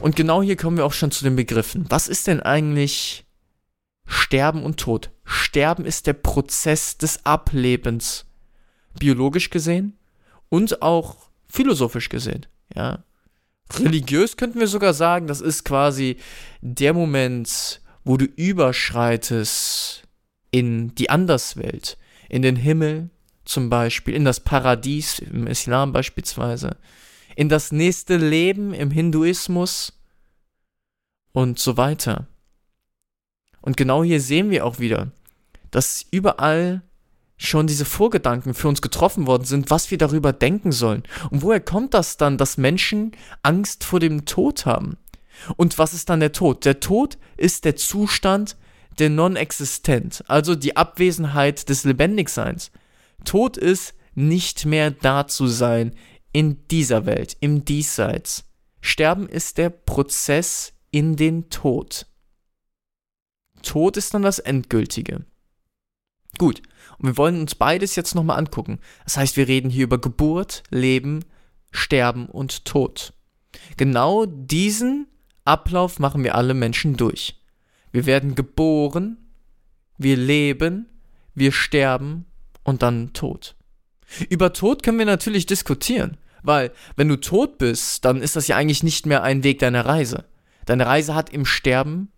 Und 0.00 0.16
genau 0.16 0.42
hier 0.42 0.56
kommen 0.56 0.76
wir 0.76 0.84
auch 0.84 0.92
schon 0.92 1.10
zu 1.10 1.24
den 1.24 1.34
Begriffen. 1.34 1.86
Was 1.88 2.08
ist 2.08 2.26
denn 2.26 2.40
eigentlich 2.40 3.24
Sterben 4.06 4.62
und 4.62 4.78
Tod? 4.78 5.10
Sterben 5.24 5.86
ist 5.86 6.06
der 6.06 6.12
Prozess 6.12 6.98
des 6.98 7.24
Ablebens. 7.24 8.26
Biologisch 8.98 9.50
gesehen 9.50 9.96
und 10.48 10.82
auch 10.82 11.28
philosophisch 11.48 12.08
gesehen. 12.08 12.46
Ja. 12.74 13.04
Religiös 13.78 14.36
könnten 14.36 14.60
wir 14.60 14.68
sogar 14.68 14.94
sagen, 14.94 15.26
das 15.26 15.40
ist 15.40 15.64
quasi 15.64 16.18
der 16.60 16.92
Moment, 16.92 17.80
wo 18.04 18.16
du 18.16 18.26
überschreitest 18.26 20.02
in 20.50 20.94
die 20.94 21.10
Anderswelt, 21.10 21.96
in 22.28 22.42
den 22.42 22.56
Himmel 22.56 23.10
zum 23.44 23.70
Beispiel, 23.70 24.14
in 24.14 24.24
das 24.24 24.40
Paradies 24.40 25.18
im 25.18 25.46
Islam 25.46 25.92
beispielsweise, 25.92 26.76
in 27.36 27.48
das 27.48 27.72
nächste 27.72 28.16
Leben 28.16 28.74
im 28.74 28.90
Hinduismus 28.90 29.92
und 31.32 31.58
so 31.58 31.76
weiter. 31.76 32.28
Und 33.60 33.76
genau 33.76 34.04
hier 34.04 34.20
sehen 34.20 34.50
wir 34.50 34.64
auch 34.64 34.78
wieder, 34.78 35.10
dass 35.70 36.06
überall 36.10 36.82
schon 37.36 37.66
diese 37.66 37.84
Vorgedanken 37.84 38.54
für 38.54 38.68
uns 38.68 38.82
getroffen 38.82 39.26
worden 39.26 39.44
sind, 39.44 39.70
was 39.70 39.90
wir 39.90 39.98
darüber 39.98 40.32
denken 40.32 40.72
sollen. 40.72 41.02
Und 41.30 41.42
woher 41.42 41.60
kommt 41.60 41.94
das 41.94 42.16
dann, 42.16 42.38
dass 42.38 42.56
Menschen 42.56 43.12
Angst 43.42 43.84
vor 43.84 44.00
dem 44.00 44.24
Tod 44.24 44.66
haben? 44.66 44.96
Und 45.56 45.78
was 45.78 45.94
ist 45.94 46.08
dann 46.10 46.20
der 46.20 46.32
Tod? 46.32 46.64
Der 46.64 46.80
Tod 46.80 47.18
ist 47.36 47.64
der 47.64 47.76
Zustand 47.76 48.56
der 48.98 49.10
Non-Existent, 49.10 50.24
also 50.28 50.54
die 50.54 50.76
Abwesenheit 50.76 51.68
des 51.68 51.84
Lebendigseins. 51.84 52.70
Tod 53.24 53.56
ist 53.56 53.94
nicht 54.14 54.64
mehr 54.66 54.92
da 54.92 55.26
zu 55.26 55.48
sein 55.48 55.94
in 56.32 56.66
dieser 56.68 57.06
Welt, 57.06 57.36
im 57.40 57.64
Diesseits. 57.64 58.44
Sterben 58.80 59.28
ist 59.28 59.58
der 59.58 59.70
Prozess 59.70 60.74
in 60.90 61.16
den 61.16 61.50
Tod. 61.50 62.06
Tod 63.62 63.96
ist 63.96 64.14
dann 64.14 64.22
das 64.22 64.38
Endgültige. 64.38 65.24
Gut, 66.38 66.62
und 67.04 67.10
wir 67.10 67.16
wollen 67.18 67.38
uns 67.38 67.54
beides 67.54 67.96
jetzt 67.96 68.14
nochmal 68.14 68.38
angucken. 68.38 68.78
Das 69.04 69.18
heißt, 69.18 69.36
wir 69.36 69.46
reden 69.46 69.68
hier 69.68 69.84
über 69.84 70.00
Geburt, 70.00 70.62
Leben, 70.70 71.22
Sterben 71.70 72.24
und 72.24 72.64
Tod. 72.64 73.12
Genau 73.76 74.24
diesen 74.24 75.06
Ablauf 75.44 75.98
machen 75.98 76.24
wir 76.24 76.34
alle 76.34 76.54
Menschen 76.54 76.96
durch. 76.96 77.38
Wir 77.92 78.06
werden 78.06 78.34
geboren, 78.34 79.18
wir 79.98 80.16
leben, 80.16 80.88
wir 81.34 81.52
sterben 81.52 82.24
und 82.62 82.80
dann 82.80 83.12
tot. 83.12 83.54
Über 84.30 84.54
Tod 84.54 84.82
können 84.82 84.98
wir 84.98 85.04
natürlich 85.04 85.44
diskutieren, 85.44 86.16
weil 86.42 86.72
wenn 86.96 87.08
du 87.08 87.20
tot 87.20 87.58
bist, 87.58 88.06
dann 88.06 88.22
ist 88.22 88.34
das 88.34 88.48
ja 88.48 88.56
eigentlich 88.56 88.82
nicht 88.82 89.04
mehr 89.04 89.22
ein 89.22 89.44
Weg 89.44 89.58
deiner 89.58 89.84
Reise. 89.84 90.24
Deine 90.64 90.86
Reise 90.86 91.14
hat 91.14 91.28
im 91.28 91.44
Sterben 91.44 92.08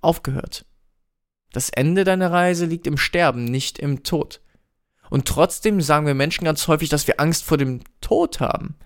aufgehört. 0.00 0.64
Das 1.52 1.68
Ende 1.68 2.04
deiner 2.04 2.32
Reise 2.32 2.66
liegt 2.66 2.86
im 2.86 2.96
Sterben, 2.96 3.44
nicht 3.44 3.78
im 3.78 4.02
Tod. 4.02 4.40
Und 5.10 5.28
trotzdem 5.28 5.82
sagen 5.82 6.06
wir 6.06 6.14
Menschen 6.14 6.44
ganz 6.44 6.66
häufig, 6.68 6.88
dass 6.88 7.06
wir 7.06 7.20
Angst 7.20 7.44
vor 7.44 7.58
dem 7.58 7.80
Tod 8.00 8.40
haben. 8.40 8.76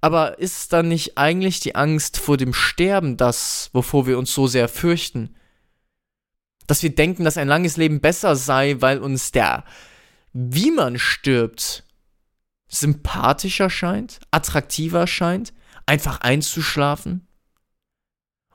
Aber 0.00 0.38
ist 0.38 0.72
dann 0.72 0.88
nicht 0.88 1.18
eigentlich 1.18 1.60
die 1.60 1.74
Angst 1.74 2.18
vor 2.18 2.36
dem 2.36 2.52
Sterben 2.52 3.16
das, 3.16 3.70
wovor 3.72 4.06
wir 4.06 4.18
uns 4.18 4.32
so 4.32 4.46
sehr 4.46 4.68
fürchten? 4.68 5.34
Dass 6.66 6.82
wir 6.82 6.94
denken, 6.94 7.24
dass 7.24 7.36
ein 7.36 7.48
langes 7.48 7.76
Leben 7.76 8.00
besser 8.00 8.36
sei, 8.36 8.76
weil 8.80 8.98
uns 8.98 9.32
der, 9.32 9.64
wie 10.32 10.70
man 10.70 10.98
stirbt, 10.98 11.84
sympathischer 12.68 13.68
scheint, 13.68 14.20
attraktiver 14.30 15.06
scheint, 15.06 15.52
einfach 15.86 16.20
einzuschlafen? 16.20 17.26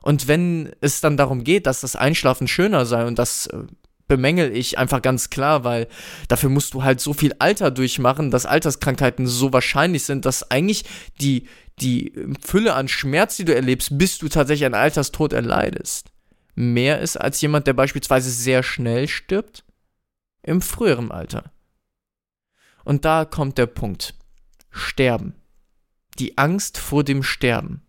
Und 0.02 0.28
wenn 0.28 0.72
es 0.80 1.00
dann 1.00 1.16
darum 1.16 1.44
geht, 1.44 1.66
dass 1.66 1.80
das 1.80 1.96
Einschlafen 1.96 2.48
schöner 2.48 2.86
sei, 2.86 3.06
und 3.06 3.18
das 3.18 3.46
äh, 3.48 3.64
bemängel 4.10 4.54
ich 4.54 4.76
einfach 4.76 5.02
ganz 5.02 5.30
klar, 5.30 5.64
weil 5.64 5.88
dafür 6.28 6.50
musst 6.50 6.74
du 6.74 6.82
halt 6.82 7.00
so 7.00 7.14
viel 7.14 7.34
Alter 7.38 7.70
durchmachen, 7.70 8.30
dass 8.30 8.44
Alterskrankheiten 8.44 9.26
so 9.26 9.52
wahrscheinlich 9.52 10.04
sind, 10.04 10.26
dass 10.26 10.50
eigentlich 10.50 10.84
die, 11.20 11.46
die 11.80 12.12
Fülle 12.44 12.74
an 12.74 12.88
Schmerz, 12.88 13.36
die 13.36 13.44
du 13.44 13.54
erlebst, 13.54 13.96
bis 13.96 14.18
du 14.18 14.28
tatsächlich 14.28 14.66
einen 14.66 14.74
Alterstod 14.74 15.32
erleidest, 15.32 16.10
mehr 16.54 17.00
ist 17.00 17.16
als 17.16 17.40
jemand, 17.40 17.66
der 17.66 17.74
beispielsweise 17.74 18.30
sehr 18.30 18.62
schnell 18.62 19.06
stirbt 19.06 19.64
im 20.42 20.60
früheren 20.60 21.10
Alter. 21.10 21.52
Und 22.84 23.04
da 23.04 23.24
kommt 23.24 23.58
der 23.58 23.66
Punkt. 23.66 24.14
Sterben. 24.70 25.34
Die 26.18 26.36
Angst 26.38 26.78
vor 26.78 27.04
dem 27.04 27.22
Sterben. 27.22 27.82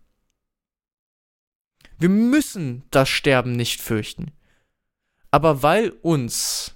Wir 2.02 2.08
müssen 2.08 2.82
das 2.90 3.08
Sterben 3.08 3.52
nicht 3.52 3.80
fürchten. 3.80 4.32
Aber 5.30 5.62
weil 5.62 5.90
uns 6.02 6.74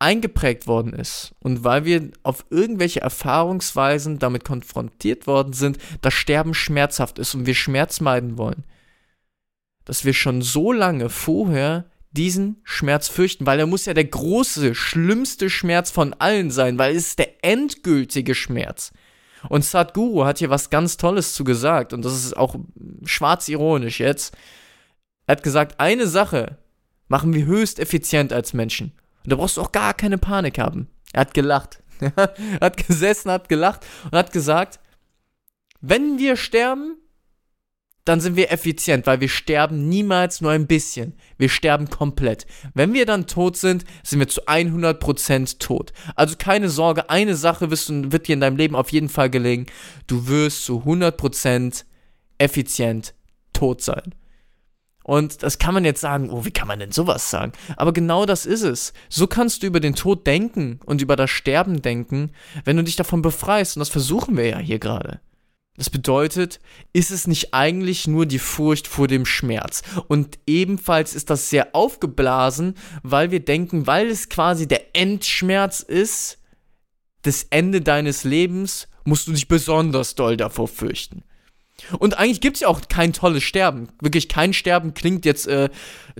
eingeprägt 0.00 0.66
worden 0.66 0.92
ist 0.92 1.36
und 1.38 1.62
weil 1.62 1.84
wir 1.84 2.10
auf 2.24 2.44
irgendwelche 2.50 3.00
Erfahrungsweisen 3.00 4.18
damit 4.18 4.44
konfrontiert 4.44 5.28
worden 5.28 5.52
sind, 5.52 5.78
dass 6.00 6.14
Sterben 6.14 6.52
schmerzhaft 6.52 7.20
ist 7.20 7.36
und 7.36 7.46
wir 7.46 7.54
Schmerz 7.54 8.00
meiden 8.00 8.36
wollen, 8.36 8.64
dass 9.84 10.04
wir 10.04 10.14
schon 10.14 10.42
so 10.42 10.72
lange 10.72 11.10
vorher 11.10 11.88
diesen 12.10 12.60
Schmerz 12.64 13.06
fürchten, 13.06 13.46
weil 13.46 13.60
er 13.60 13.68
muss 13.68 13.86
ja 13.86 13.94
der 13.94 14.04
große, 14.04 14.74
schlimmste 14.74 15.48
Schmerz 15.48 15.92
von 15.92 16.12
allen 16.12 16.50
sein, 16.50 16.76
weil 16.76 16.96
es 16.96 17.06
ist 17.06 17.20
der 17.20 17.44
endgültige 17.44 18.34
Schmerz. 18.34 18.92
Und 19.48 19.64
Sadhguru 19.64 20.24
hat 20.24 20.38
hier 20.38 20.50
was 20.50 20.70
ganz 20.70 20.96
Tolles 20.96 21.34
zu 21.34 21.44
gesagt, 21.44 21.92
und 21.92 22.04
das 22.04 22.14
ist 22.14 22.36
auch 22.36 22.56
schwarz 23.04 23.48
ironisch 23.48 24.00
jetzt. 24.00 24.34
Er 25.26 25.36
hat 25.36 25.42
gesagt, 25.42 25.80
eine 25.80 26.06
Sache 26.06 26.58
machen 27.08 27.32
wir 27.32 27.44
höchst 27.44 27.78
effizient 27.78 28.32
als 28.32 28.52
Menschen. 28.52 28.92
Und 29.24 29.32
da 29.32 29.36
brauchst 29.36 29.56
du 29.56 29.62
auch 29.62 29.72
gar 29.72 29.94
keine 29.94 30.18
Panik 30.18 30.58
haben. 30.58 30.88
Er 31.12 31.22
hat 31.22 31.34
gelacht. 31.34 31.82
er 32.00 32.60
hat 32.60 32.86
gesessen, 32.86 33.30
hat 33.30 33.48
gelacht 33.48 33.86
und 34.04 34.18
hat 34.18 34.32
gesagt, 34.32 34.80
wenn 35.80 36.18
wir 36.18 36.36
sterben, 36.36 36.96
dann 38.04 38.20
sind 38.20 38.36
wir 38.36 38.52
effizient, 38.52 39.06
weil 39.06 39.20
wir 39.20 39.28
sterben 39.28 39.88
niemals 39.88 40.40
nur 40.40 40.50
ein 40.50 40.66
bisschen. 40.66 41.14
Wir 41.38 41.48
sterben 41.48 41.88
komplett. 41.88 42.46
Wenn 42.74 42.92
wir 42.92 43.06
dann 43.06 43.26
tot 43.26 43.56
sind, 43.56 43.84
sind 44.02 44.18
wir 44.18 44.28
zu 44.28 44.42
100% 44.46 45.58
tot. 45.58 45.92
Also 46.14 46.36
keine 46.38 46.68
Sorge, 46.68 47.08
eine 47.08 47.34
Sache 47.34 47.70
wird 47.70 48.28
dir 48.28 48.34
in 48.34 48.40
deinem 48.40 48.56
Leben 48.56 48.76
auf 48.76 48.92
jeden 48.92 49.08
Fall 49.08 49.30
gelingen. 49.30 49.66
Du 50.06 50.28
wirst 50.28 50.64
zu 50.64 50.82
100% 50.82 51.84
effizient 52.38 53.14
tot 53.54 53.80
sein. 53.80 54.14
Und 55.02 55.42
das 55.42 55.58
kann 55.58 55.74
man 55.74 55.84
jetzt 55.84 56.00
sagen, 56.00 56.30
oh, 56.30 56.46
wie 56.46 56.50
kann 56.50 56.66
man 56.66 56.78
denn 56.78 56.90
sowas 56.90 57.30
sagen? 57.30 57.52
Aber 57.76 57.92
genau 57.92 58.24
das 58.24 58.46
ist 58.46 58.62
es. 58.62 58.94
So 59.10 59.26
kannst 59.26 59.62
du 59.62 59.66
über 59.66 59.80
den 59.80 59.94
Tod 59.94 60.26
denken 60.26 60.80
und 60.86 61.02
über 61.02 61.14
das 61.14 61.30
Sterben 61.30 61.82
denken, 61.82 62.32
wenn 62.64 62.78
du 62.78 62.84
dich 62.84 62.96
davon 62.96 63.20
befreist. 63.20 63.76
Und 63.76 63.80
das 63.80 63.90
versuchen 63.90 64.36
wir 64.36 64.48
ja 64.48 64.58
hier 64.58 64.78
gerade. 64.78 65.20
Das 65.76 65.90
bedeutet, 65.90 66.60
ist 66.92 67.10
es 67.10 67.26
nicht 67.26 67.52
eigentlich 67.52 68.06
nur 68.06 68.26
die 68.26 68.38
Furcht 68.38 68.86
vor 68.86 69.08
dem 69.08 69.26
Schmerz? 69.26 69.82
Und 70.06 70.38
ebenfalls 70.46 71.14
ist 71.14 71.30
das 71.30 71.50
sehr 71.50 71.74
aufgeblasen, 71.74 72.74
weil 73.02 73.32
wir 73.32 73.40
denken, 73.40 73.86
weil 73.86 74.08
es 74.08 74.28
quasi 74.28 74.68
der 74.68 74.94
Endschmerz 74.96 75.80
ist, 75.80 76.38
das 77.22 77.46
Ende 77.50 77.80
deines 77.80 78.22
Lebens, 78.22 78.88
musst 79.04 79.26
du 79.26 79.32
dich 79.32 79.48
besonders 79.48 80.14
doll 80.14 80.36
davor 80.36 80.68
fürchten. 80.68 81.24
Und 81.98 82.16
eigentlich 82.18 82.40
gibt 82.40 82.56
es 82.56 82.60
ja 82.60 82.68
auch 82.68 82.82
kein 82.88 83.12
tolles 83.12 83.42
Sterben. 83.42 83.88
Wirklich 84.00 84.28
kein 84.28 84.52
Sterben 84.52 84.94
klingt 84.94 85.24
jetzt 85.24 85.48
äh, 85.48 85.70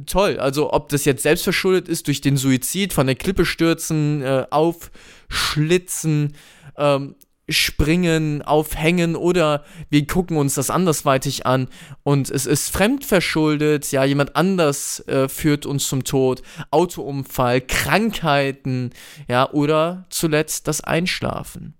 toll. 0.04 0.38
Also 0.38 0.72
ob 0.72 0.88
das 0.88 1.04
jetzt 1.04 1.22
selbstverschuldet 1.22 1.88
ist 1.88 2.08
durch 2.08 2.20
den 2.20 2.36
Suizid, 2.36 2.92
von 2.92 3.06
der 3.06 3.14
Klippe 3.14 3.46
stürzen, 3.46 4.20
äh, 4.22 4.46
aufschlitzen, 4.50 6.34
ähm, 6.76 7.14
springen, 7.48 8.42
aufhängen 8.42 9.16
oder 9.16 9.64
wir 9.90 10.06
gucken 10.06 10.36
uns 10.36 10.54
das 10.54 10.70
andersweitig 10.70 11.46
an 11.46 11.68
und 12.02 12.30
es 12.30 12.46
ist 12.46 12.70
fremdverschuldet, 12.70 13.92
ja, 13.92 14.04
jemand 14.04 14.34
anders 14.36 15.00
äh, 15.08 15.28
führt 15.28 15.66
uns 15.66 15.88
zum 15.88 16.04
Tod, 16.04 16.42
Autounfall, 16.70 17.60
Krankheiten, 17.60 18.90
ja, 19.28 19.50
oder 19.50 20.06
zuletzt 20.08 20.68
das 20.68 20.80
Einschlafen. 20.80 21.74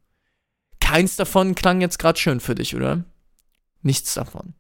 Keins 0.81 1.17
davon 1.17 1.55
klang 1.55 1.81
jetzt 1.81 1.99
gerade 1.99 2.19
schön 2.19 2.41
für 2.41 2.55
dich, 2.55 2.77
oder? 2.77 3.05
Nichts 3.83 4.15
davon. 4.15 4.55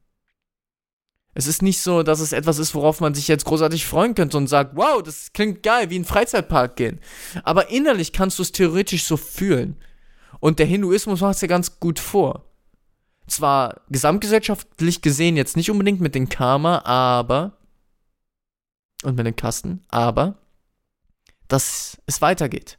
Es 1.34 1.46
ist 1.46 1.62
nicht 1.62 1.80
so, 1.80 2.02
dass 2.02 2.20
es 2.20 2.32
etwas 2.32 2.58
ist, 2.58 2.75
worauf 2.75 3.00
man 3.00 3.14
sich 3.14 3.26
jetzt 3.26 3.44
großartig 3.44 3.87
freuen 3.87 4.14
könnte 4.14 4.37
und 4.37 4.46
sagt, 4.46 4.76
wow, 4.76 5.02
das 5.02 5.32
klingt 5.32 5.62
geil, 5.64 5.90
wie 5.90 5.96
in 5.96 6.04
Freizeitpark 6.04 6.76
gehen. 6.76 7.00
Aber 7.42 7.70
innerlich 7.70 8.12
kannst 8.12 8.38
du 8.38 8.42
es 8.42 8.52
theoretisch 8.52 9.04
so 9.04 9.16
fühlen. 9.16 9.76
Und 10.41 10.59
der 10.59 10.67
Hinduismus 10.67 11.21
macht 11.21 11.37
es 11.37 11.41
ja 11.41 11.49
ganz 11.49 11.81
gut 11.81 11.99
vor. 11.99 12.45
Zwar 13.26 13.81
gesamtgesellschaftlich 13.88 15.00
gesehen 15.00 15.37
jetzt 15.37 15.57
nicht 15.57 15.71
unbedingt 15.71 16.00
mit 16.00 16.14
den 16.14 16.29
Karma, 16.29 16.81
aber 16.85 17.57
und 19.03 19.17
mit 19.17 19.26
den 19.26 19.37
Kasten, 19.37 19.83
aber 19.88 20.38
dass 21.49 21.99
es 22.07 22.21
weitergeht. 22.21 22.79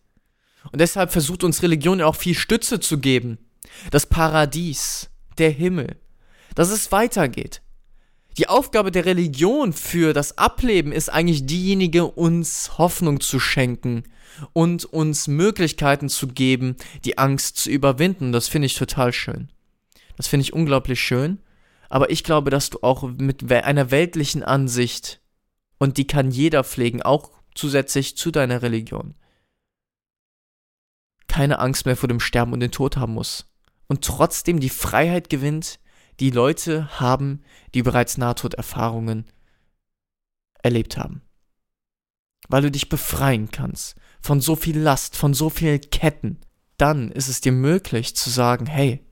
Und 0.71 0.81
deshalb 0.81 1.11
versucht 1.11 1.43
uns 1.43 1.61
Religion 1.61 1.99
ja 1.99 2.05
auch 2.07 2.15
viel 2.15 2.35
Stütze 2.35 2.79
zu 2.79 2.99
geben. 2.99 3.37
Das 3.91 4.05
Paradies, 4.05 5.09
der 5.37 5.51
Himmel, 5.51 5.97
dass 6.55 6.69
es 6.69 6.91
weitergeht. 6.91 7.61
Die 8.37 8.49
Aufgabe 8.49 8.91
der 8.91 9.05
Religion 9.05 9.71
für 9.71 10.13
das 10.13 10.37
Ableben 10.37 10.91
ist 10.91 11.09
eigentlich 11.09 11.45
diejenige, 11.45 12.05
uns 12.05 12.77
Hoffnung 12.77 13.21
zu 13.21 13.39
schenken 13.39 14.03
und 14.53 14.85
uns 14.85 15.27
Möglichkeiten 15.27 16.09
zu 16.09 16.27
geben, 16.27 16.75
die 17.03 17.17
Angst 17.17 17.57
zu 17.57 17.69
überwinden. 17.69 18.31
Das 18.31 18.47
finde 18.47 18.67
ich 18.67 18.75
total 18.75 19.13
schön. 19.13 19.49
Das 20.17 20.27
finde 20.27 20.43
ich 20.43 20.53
unglaublich 20.53 21.01
schön. 21.01 21.39
Aber 21.89 22.09
ich 22.09 22.23
glaube, 22.23 22.49
dass 22.49 22.69
du 22.69 22.79
auch 22.81 23.03
mit 23.03 23.51
einer 23.51 23.91
weltlichen 23.91 24.43
Ansicht, 24.43 25.21
und 25.77 25.97
die 25.97 26.07
kann 26.07 26.31
jeder 26.31 26.63
pflegen, 26.63 27.01
auch 27.01 27.31
zusätzlich 27.53 28.17
zu 28.17 28.31
deiner 28.31 28.61
Religion, 28.61 29.15
keine 31.27 31.59
Angst 31.59 31.85
mehr 31.85 31.97
vor 31.97 32.07
dem 32.07 32.19
Sterben 32.19 32.53
und 32.53 32.59
den 32.59 32.71
Tod 32.71 32.97
haben 32.97 33.13
muss. 33.13 33.47
Und 33.87 34.03
trotzdem 34.03 34.59
die 34.59 34.69
Freiheit 34.69 35.29
gewinnt, 35.29 35.79
die 36.19 36.31
Leute 36.31 36.99
haben, 36.99 37.43
die 37.73 37.83
bereits 37.83 38.17
Nahtoderfahrungen 38.17 39.25
erlebt 40.63 40.97
haben. 40.97 41.21
Weil 42.47 42.63
du 42.63 42.71
dich 42.71 42.89
befreien 42.89 43.51
kannst 43.51 43.95
von 44.25 44.41
so 44.41 44.55
viel 44.55 44.79
Last, 44.79 45.15
von 45.15 45.35
so 45.35 45.51
vielen 45.51 45.81
Ketten. 45.91 46.39
Dann 46.77 47.11
ist 47.11 47.27
es 47.27 47.41
dir 47.41 47.51
möglich 47.51 48.15
zu 48.15 48.31
sagen, 48.31 48.65
hey, 48.65 49.05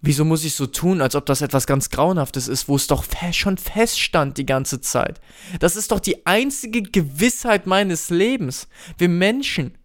wieso 0.00 0.24
muss 0.24 0.44
ich 0.44 0.54
so 0.54 0.66
tun, 0.66 1.00
als 1.00 1.14
ob 1.14 1.26
das 1.26 1.42
etwas 1.42 1.68
ganz 1.68 1.90
Grauenhaftes 1.90 2.48
ist, 2.48 2.68
wo 2.68 2.74
es 2.74 2.88
doch 2.88 3.04
schon 3.30 3.56
feststand 3.56 4.36
die 4.36 4.46
ganze 4.46 4.80
Zeit? 4.80 5.20
Das 5.60 5.76
ist 5.76 5.92
doch 5.92 6.00
die 6.00 6.26
einzige 6.26 6.82
Gewissheit 6.82 7.68
meines 7.68 8.10
Lebens. 8.10 8.66
Wir 8.98 9.08
Menschen 9.08 9.78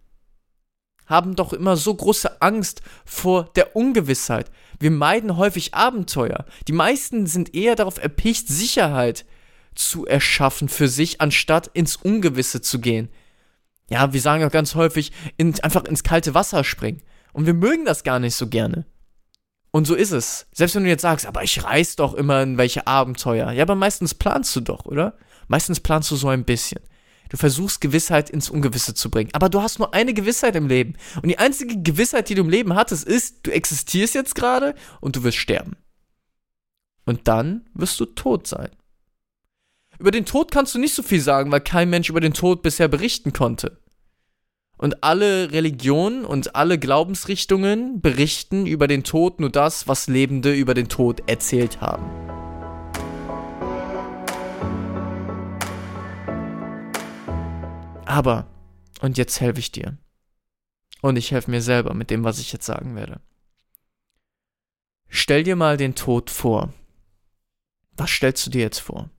haben 1.06 1.36
doch 1.36 1.52
immer 1.52 1.76
so 1.76 1.94
große 1.94 2.42
Angst 2.42 2.82
vor 3.04 3.44
der 3.54 3.76
Ungewissheit. 3.76 4.50
Wir 4.80 4.90
meiden 4.90 5.36
häufig 5.36 5.72
Abenteuer. 5.72 6.46
Die 6.66 6.72
meisten 6.72 7.28
sind 7.28 7.54
eher 7.54 7.76
darauf 7.76 8.02
erpicht, 8.02 8.48
Sicherheit 8.48 9.24
zu 9.76 10.04
erschaffen 10.04 10.68
für 10.68 10.88
sich, 10.88 11.20
anstatt 11.20 11.68
ins 11.74 11.94
Ungewisse 11.94 12.60
zu 12.60 12.80
gehen. 12.80 13.08
Ja, 13.88 14.12
wir 14.12 14.20
sagen 14.20 14.44
auch 14.44 14.50
ganz 14.50 14.74
häufig, 14.74 15.12
in, 15.36 15.58
einfach 15.60 15.84
ins 15.84 16.02
kalte 16.02 16.34
Wasser 16.34 16.64
springen. 16.64 17.02
Und 17.32 17.46
wir 17.46 17.54
mögen 17.54 17.84
das 17.84 18.02
gar 18.02 18.18
nicht 18.18 18.34
so 18.34 18.48
gerne. 18.48 18.86
Und 19.70 19.86
so 19.86 19.94
ist 19.94 20.12
es. 20.12 20.46
Selbst 20.52 20.74
wenn 20.74 20.84
du 20.84 20.88
jetzt 20.88 21.02
sagst, 21.02 21.26
aber 21.26 21.42
ich 21.42 21.62
reiß 21.62 21.96
doch 21.96 22.14
immer 22.14 22.42
in 22.42 22.56
welche 22.56 22.86
Abenteuer. 22.86 23.52
Ja, 23.52 23.62
aber 23.62 23.74
meistens 23.74 24.14
planst 24.14 24.56
du 24.56 24.60
doch, 24.60 24.86
oder? 24.86 25.18
Meistens 25.48 25.80
planst 25.80 26.10
du 26.10 26.16
so 26.16 26.28
ein 26.28 26.44
bisschen. 26.44 26.80
Du 27.28 27.36
versuchst 27.36 27.80
Gewissheit 27.80 28.30
ins 28.30 28.50
Ungewisse 28.50 28.94
zu 28.94 29.10
bringen. 29.10 29.30
Aber 29.32 29.48
du 29.48 29.60
hast 29.60 29.78
nur 29.78 29.92
eine 29.94 30.14
Gewissheit 30.14 30.56
im 30.56 30.68
Leben. 30.68 30.94
Und 31.16 31.28
die 31.28 31.38
einzige 31.38 31.80
Gewissheit, 31.82 32.28
die 32.28 32.34
du 32.34 32.42
im 32.42 32.48
Leben 32.48 32.74
hattest, 32.74 33.04
ist, 33.04 33.46
du 33.46 33.50
existierst 33.50 34.14
jetzt 34.14 34.34
gerade 34.34 34.74
und 35.00 35.16
du 35.16 35.24
wirst 35.24 35.38
sterben. 35.38 35.76
Und 37.04 37.28
dann 37.28 37.68
wirst 37.74 37.98
du 38.00 38.06
tot 38.06 38.46
sein. 38.46 38.70
Über 40.06 40.12
den 40.12 40.24
Tod 40.24 40.52
kannst 40.52 40.72
du 40.72 40.78
nicht 40.78 40.94
so 40.94 41.02
viel 41.02 41.20
sagen, 41.20 41.50
weil 41.50 41.62
kein 41.62 41.90
Mensch 41.90 42.10
über 42.10 42.20
den 42.20 42.32
Tod 42.32 42.62
bisher 42.62 42.86
berichten 42.86 43.32
konnte. 43.32 43.80
Und 44.78 45.02
alle 45.02 45.50
Religionen 45.50 46.24
und 46.24 46.54
alle 46.54 46.78
Glaubensrichtungen 46.78 48.00
berichten 48.00 48.66
über 48.66 48.86
den 48.86 49.02
Tod 49.02 49.40
nur 49.40 49.50
das, 49.50 49.88
was 49.88 50.06
Lebende 50.06 50.54
über 50.54 50.74
den 50.74 50.88
Tod 50.88 51.28
erzählt 51.28 51.80
haben. 51.80 52.04
Aber, 58.04 58.46
und 59.00 59.18
jetzt 59.18 59.40
helfe 59.40 59.58
ich 59.58 59.72
dir. 59.72 59.98
Und 61.02 61.16
ich 61.16 61.32
helfe 61.32 61.50
mir 61.50 61.62
selber 61.62 61.94
mit 61.94 62.10
dem, 62.10 62.22
was 62.22 62.38
ich 62.38 62.52
jetzt 62.52 62.66
sagen 62.66 62.94
werde. 62.94 63.20
Stell 65.08 65.42
dir 65.42 65.56
mal 65.56 65.76
den 65.76 65.96
Tod 65.96 66.30
vor. 66.30 66.72
Was 67.96 68.10
stellst 68.10 68.46
du 68.46 68.50
dir 68.50 68.60
jetzt 68.60 68.78
vor? 68.78 69.10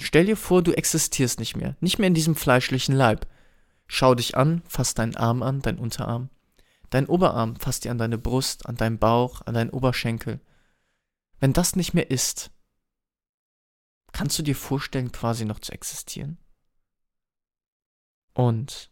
Stell 0.00 0.26
dir 0.26 0.36
vor, 0.36 0.62
du 0.62 0.72
existierst 0.72 1.38
nicht 1.40 1.56
mehr, 1.56 1.76
nicht 1.80 1.98
mehr 1.98 2.08
in 2.08 2.14
diesem 2.14 2.36
fleischlichen 2.36 2.94
Leib. 2.94 3.26
Schau 3.86 4.14
dich 4.14 4.36
an, 4.36 4.62
fass 4.68 4.94
deinen 4.94 5.16
Arm 5.16 5.42
an, 5.42 5.60
dein 5.60 5.78
Unterarm. 5.78 6.30
Dein 6.90 7.06
Oberarm 7.06 7.56
fasst 7.56 7.84
dir 7.84 7.90
an 7.90 7.98
deine 7.98 8.18
Brust, 8.18 8.66
an 8.66 8.76
deinen 8.76 8.98
Bauch, 8.98 9.42
an 9.42 9.54
deinen 9.54 9.70
Oberschenkel. 9.70 10.40
Wenn 11.40 11.52
das 11.52 11.76
nicht 11.76 11.94
mehr 11.94 12.10
ist, 12.10 12.50
kannst 14.12 14.38
du 14.38 14.42
dir 14.42 14.56
vorstellen, 14.56 15.12
quasi 15.12 15.44
noch 15.44 15.60
zu 15.60 15.72
existieren? 15.72 16.38
Und 18.34 18.90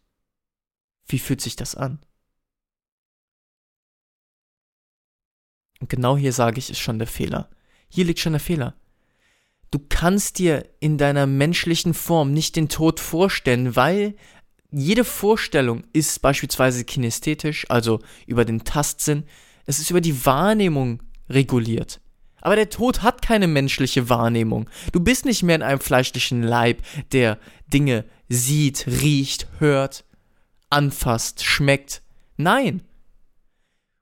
wie 1.07 1.19
fühlt 1.19 1.41
sich 1.41 1.55
das 1.55 1.75
an? 1.75 1.99
Und 5.79 5.89
genau 5.89 6.17
hier 6.17 6.33
sage 6.33 6.59
ich, 6.59 6.69
ist 6.69 6.79
schon 6.79 6.99
der 6.99 7.07
Fehler. 7.07 7.49
Hier 7.87 8.05
liegt 8.05 8.19
schon 8.19 8.33
der 8.33 8.39
Fehler. 8.39 8.75
Du 9.71 9.79
kannst 9.89 10.39
dir 10.39 10.65
in 10.79 10.97
deiner 10.97 11.27
menschlichen 11.27 11.93
Form 11.93 12.31
nicht 12.31 12.55
den 12.55 12.69
Tod 12.69 12.99
vorstellen, 12.99 13.75
weil 13.75 14.15
jede 14.71 15.03
Vorstellung 15.03 15.83
ist 15.93 16.21
beispielsweise 16.21 16.83
kinästhetisch, 16.83 17.69
also 17.69 17.99
über 18.25 18.45
den 18.45 18.63
Tastsinn. 18.63 19.23
Es 19.65 19.79
ist 19.79 19.89
über 19.89 20.01
die 20.01 20.25
Wahrnehmung 20.25 21.03
reguliert. 21.29 21.99
Aber 22.41 22.55
der 22.55 22.69
Tod 22.69 23.01
hat 23.01 23.21
keine 23.21 23.47
menschliche 23.47 24.09
Wahrnehmung. 24.09 24.69
Du 24.91 24.99
bist 24.99 25.25
nicht 25.25 25.43
mehr 25.43 25.55
in 25.55 25.63
einem 25.63 25.79
fleischlichen 25.79 26.43
Leib, 26.43 26.81
der 27.11 27.39
Dinge 27.73 28.05
sieht, 28.29 28.85
riecht, 28.87 29.47
hört, 29.59 30.05
anfasst, 30.69 31.43
schmeckt. 31.43 32.01
Nein. 32.37 32.83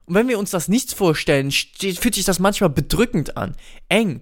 Und 0.04 0.14
wenn 0.14 0.28
wir 0.28 0.38
uns 0.38 0.50
das 0.50 0.68
nicht 0.68 0.92
vorstellen, 0.92 1.50
fühlt 1.50 2.14
sich 2.14 2.24
das 2.24 2.38
manchmal 2.38 2.70
bedrückend 2.70 3.36
an, 3.36 3.56
eng. 3.88 4.20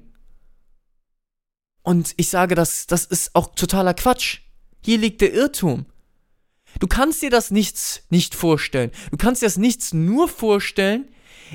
Und 1.84 2.14
ich 2.16 2.30
sage, 2.30 2.56
das, 2.56 2.86
das 2.88 3.04
ist 3.04 3.34
auch 3.34 3.54
totaler 3.54 3.94
Quatsch. 3.94 4.40
Hier 4.82 4.98
liegt 4.98 5.20
der 5.20 5.32
Irrtum. 5.32 5.86
Du 6.80 6.88
kannst 6.88 7.22
dir 7.22 7.30
das 7.30 7.50
nichts 7.50 8.02
nicht 8.10 8.34
vorstellen. 8.34 8.90
Du 9.10 9.16
kannst 9.16 9.42
dir 9.42 9.46
das 9.46 9.58
nichts 9.58 9.92
nur 9.92 10.26
vorstellen 10.26 11.08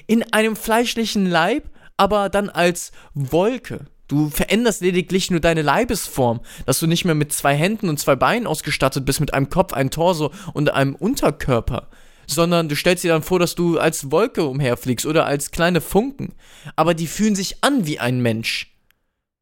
in 0.07 0.23
einem 0.31 0.55
fleischlichen 0.55 1.25
Leib, 1.25 1.69
aber 1.97 2.29
dann 2.29 2.49
als 2.49 2.91
Wolke. 3.13 3.87
Du 4.07 4.29
veränderst 4.29 4.81
lediglich 4.81 5.29
nur 5.29 5.39
deine 5.39 5.63
Leibesform, 5.63 6.41
dass 6.65 6.79
du 6.79 6.87
nicht 6.87 7.05
mehr 7.05 7.15
mit 7.15 7.33
zwei 7.33 7.55
Händen 7.55 7.89
und 7.89 7.99
zwei 7.99 8.15
Beinen 8.15 8.47
ausgestattet 8.47 9.05
bist, 9.05 9.19
mit 9.19 9.33
einem 9.33 9.49
Kopf, 9.49 9.73
einem 9.73 9.91
Torso 9.91 10.31
und 10.53 10.71
einem 10.71 10.95
Unterkörper, 10.95 11.89
sondern 12.25 12.69
du 12.69 12.75
stellst 12.75 13.03
dir 13.03 13.11
dann 13.11 13.23
vor, 13.23 13.39
dass 13.39 13.55
du 13.55 13.77
als 13.79 14.11
Wolke 14.11 14.45
umherfliegst 14.45 15.05
oder 15.05 15.25
als 15.25 15.51
kleine 15.51 15.81
Funken. 15.81 16.33
Aber 16.75 16.93
die 16.93 17.07
fühlen 17.07 17.35
sich 17.35 17.63
an 17.63 17.85
wie 17.85 17.99
ein 17.99 18.21
Mensch. 18.21 18.68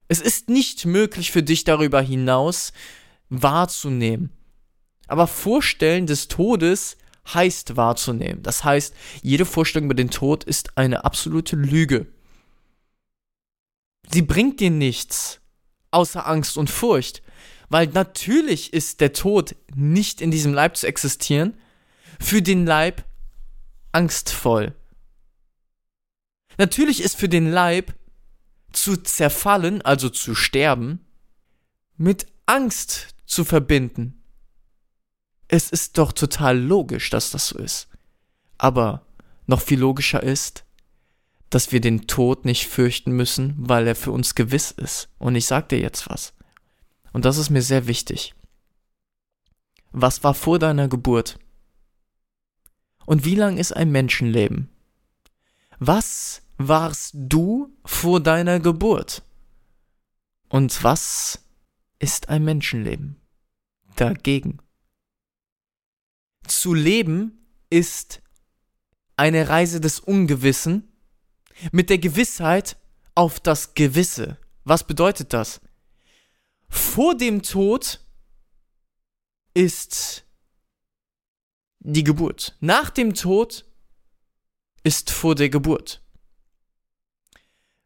Es 0.08 0.22
ist 0.22 0.50
nicht 0.50 0.86
möglich 0.86 1.32
für 1.32 1.44
dich 1.44 1.64
darüber 1.64 2.02
hinaus 2.02 2.72
wahrzunehmen. 3.30 4.32
Aber 5.08 5.28
Vorstellen 5.28 6.06
des 6.06 6.28
Todes 6.28 6.98
heißt 7.34 7.76
wahrzunehmen. 7.76 8.42
Das 8.44 8.64
heißt, 8.64 8.94
jede 9.22 9.46
Vorstellung 9.46 9.88
über 9.88 9.96
den 9.96 10.10
Tod 10.10 10.44
ist 10.44 10.78
eine 10.78 11.04
absolute 11.04 11.56
Lüge. 11.56 12.08
Sie 14.10 14.22
bringt 14.22 14.60
dir 14.60 14.72
nichts 14.72 15.42
außer 15.92 16.26
Angst 16.26 16.58
und 16.58 16.70
Furcht, 16.70 17.22
weil 17.70 17.88
natürlich 17.88 18.74
ist 18.74 19.02
der 19.02 19.12
Tod 19.12 19.56
nicht 19.76 20.22
in 20.22 20.32
diesem 20.32 20.54
Leib 20.54 20.78
zu 20.78 20.88
existieren, 20.88 21.58
für 22.20 22.42
den 22.42 22.66
Leib 22.66 23.04
angstvoll. 23.92 24.74
Natürlich 26.58 27.02
ist 27.02 27.18
für 27.18 27.30
den 27.30 27.52
Leib 27.52 27.94
zu 28.72 28.98
zerfallen, 28.98 29.82
also 29.82 30.10
zu 30.10 30.36
sterben, 30.36 31.06
mit 31.98 32.28
Angst 32.46 33.16
zu 33.26 33.44
verbinden. 33.44 34.24
Es 35.48 35.70
ist 35.70 35.98
doch 35.98 36.12
total 36.12 36.60
logisch, 36.60 37.10
dass 37.10 37.32
das 37.32 37.48
so 37.48 37.58
ist. 37.58 37.88
Aber 38.58 39.06
noch 39.46 39.62
viel 39.62 39.80
logischer 39.80 40.22
ist, 40.22 40.66
dass 41.50 41.72
wir 41.72 41.80
den 41.80 42.08
Tod 42.08 42.46
nicht 42.46 42.68
fürchten 42.68 43.12
müssen, 43.12 43.56
weil 43.58 43.88
er 43.88 43.96
für 43.96 44.12
uns 44.12 44.36
gewiss 44.36 44.72
ist. 44.72 45.10
Und 45.18 45.36
ich 45.36 45.46
sag 45.46 45.70
dir 45.70 45.80
jetzt 45.80 46.10
was. 46.10 46.34
Und 47.14 47.26
das 47.26 47.38
ist 47.38 47.50
mir 47.50 47.62
sehr 47.62 47.88
wichtig. 47.88 48.36
Was 49.92 50.24
war 50.24 50.34
vor 50.34 50.60
deiner 50.60 50.90
Geburt? 50.90 51.40
Und 53.06 53.24
wie 53.24 53.36
lang 53.36 53.58
ist 53.58 53.72
ein 53.72 53.90
Menschenleben? 53.92 54.70
Was 55.80 56.42
warst 56.58 57.12
du 57.14 57.74
vor 57.88 58.20
deiner 58.20 58.60
Geburt? 58.60 59.24
Und 60.50 60.84
was 60.84 61.40
ist 62.00 62.30
ein 62.30 62.44
Menschenleben? 62.44 63.20
Dagegen. 63.96 64.60
Zu 66.46 66.74
leben 66.74 67.48
ist 67.70 68.22
eine 69.16 69.50
Reise 69.50 69.82
des 69.82 70.00
Ungewissen 70.00 70.92
mit 71.72 71.90
der 71.90 71.98
Gewissheit 71.98 72.78
auf 73.16 73.40
das 73.40 73.74
Gewisse. 73.74 74.38
Was 74.64 74.86
bedeutet 74.86 75.34
das? 75.34 75.60
Vor 76.70 77.16
dem 77.16 77.42
Tod 77.42 78.06
ist 79.54 80.26
die 81.80 82.04
Geburt. 82.04 82.56
Nach 82.60 82.90
dem 82.90 83.14
Tod 83.14 83.66
ist 84.84 85.10
vor 85.10 85.36
der 85.36 85.50
Geburt. 85.50 86.04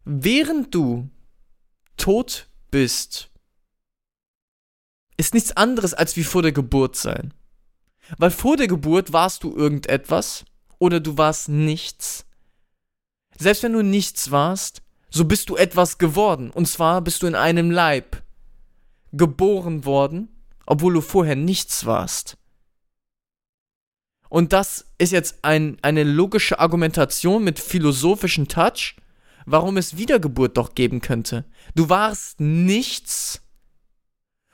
Während 0.04 0.74
du 0.74 1.10
tot 1.98 2.48
bist, 2.72 3.30
ist 5.18 5.34
nichts 5.34 5.56
anderes 5.56 5.94
als 5.94 6.16
wie 6.16 6.24
vor 6.24 6.42
der 6.42 6.52
Geburt 6.52 6.96
sein. 6.96 7.34
Weil 8.18 8.32
vor 8.32 8.58
der 8.58 8.68
Geburt 8.68 9.14
warst 9.14 9.44
du 9.44 9.56
irgendetwas 9.56 10.46
oder 10.80 11.00
du 11.00 11.18
warst 11.18 11.48
nichts 11.50 12.26
Selbst 13.38 13.64
wenn 13.64 13.74
du 13.74 13.84
nichts 13.84 14.32
warst, 14.32 14.82
so 15.10 15.26
bist 15.26 15.50
du 15.50 15.56
etwas 15.56 15.98
geworden. 15.98 16.50
Und 16.52 16.68
zwar 16.68 17.02
bist 17.02 17.22
du 17.22 17.28
in 17.28 17.36
einem 17.36 17.70
Leib 17.70 18.24
geboren 19.12 19.86
worden, 19.86 20.30
obwohl 20.66 20.94
du 20.94 21.02
vorher 21.02 21.36
nichts 21.36 21.86
warst. 21.86 22.38
Und 24.30 24.54
das 24.54 24.86
ist 24.98 25.12
jetzt 25.12 25.44
ein, 25.44 25.78
eine 25.82 26.04
logische 26.04 26.60
Argumentation 26.60 27.44
mit 27.44 27.60
philosophischem 27.60 28.48
Touch, 28.48 28.96
warum 29.46 29.78
es 29.78 29.98
Wiedergeburt 29.98 30.58
doch 30.58 30.76
geben 30.76 31.02
könnte. 31.02 31.46
Du 31.76 31.90
warst 31.90 32.40
nichts 32.40 33.42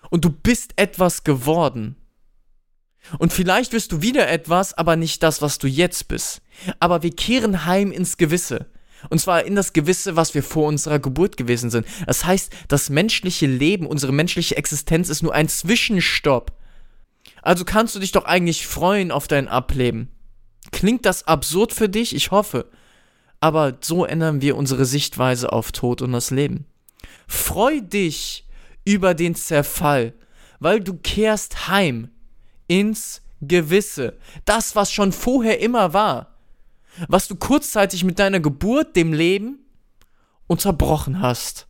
und 0.09 0.25
du 0.25 0.29
bist 0.29 0.73
etwas 0.75 1.23
geworden. 1.23 1.95
Und 3.19 3.31
vielleicht 3.31 3.73
wirst 3.73 3.91
du 3.91 4.01
wieder 4.01 4.27
etwas, 4.27 4.73
aber 4.73 4.95
nicht 4.95 5.23
das, 5.23 5.41
was 5.41 5.57
du 5.59 5.67
jetzt 5.67 6.07
bist. 6.07 6.41
Aber 6.79 7.03
wir 7.03 7.15
kehren 7.15 7.65
heim 7.65 7.91
ins 7.91 8.17
Gewisse. 8.17 8.67
Und 9.09 9.19
zwar 9.19 9.45
in 9.45 9.55
das 9.55 9.73
Gewisse, 9.73 10.15
was 10.15 10.33
wir 10.33 10.43
vor 10.43 10.67
unserer 10.67 10.99
Geburt 10.99 11.37
gewesen 11.37 11.69
sind. 11.69 11.85
Das 12.05 12.25
heißt, 12.25 12.51
das 12.67 12.89
menschliche 12.89 13.45
Leben, 13.45 13.85
unsere 13.85 14.11
menschliche 14.11 14.57
Existenz 14.57 15.09
ist 15.09 15.21
nur 15.21 15.33
ein 15.33 15.47
Zwischenstopp. 15.47 16.53
Also 17.41 17.63
kannst 17.63 17.95
du 17.95 17.99
dich 17.99 18.11
doch 18.11 18.25
eigentlich 18.25 18.67
freuen 18.67 19.11
auf 19.11 19.27
dein 19.27 19.47
Ableben. 19.47 20.09
Klingt 20.71 21.05
das 21.05 21.27
absurd 21.27 21.73
für 21.73 21.87
dich? 21.87 22.15
Ich 22.15 22.31
hoffe. 22.31 22.69
Aber 23.39 23.77
so 23.81 24.05
ändern 24.05 24.41
wir 24.41 24.57
unsere 24.57 24.85
Sichtweise 24.85 25.51
auf 25.51 25.71
Tod 25.71 26.01
und 26.01 26.11
das 26.11 26.31
Leben. 26.31 26.65
Freu 27.27 27.81
dich 27.81 28.47
über 28.85 29.13
den 29.13 29.35
Zerfall, 29.35 30.13
weil 30.59 30.79
du 30.79 30.95
kehrst 30.95 31.67
heim 31.67 32.09
ins 32.67 33.21
Gewisse. 33.41 34.17
Das, 34.45 34.75
was 34.75 34.91
schon 34.91 35.11
vorher 35.11 35.59
immer 35.59 35.93
war. 35.93 36.35
Was 37.07 37.27
du 37.27 37.35
kurzzeitig 37.35 38.03
mit 38.03 38.17
deiner 38.17 38.39
Geburt, 38.39 38.95
dem 38.95 39.13
Leben, 39.13 39.59
unterbrochen 40.47 41.21
hast. 41.21 41.67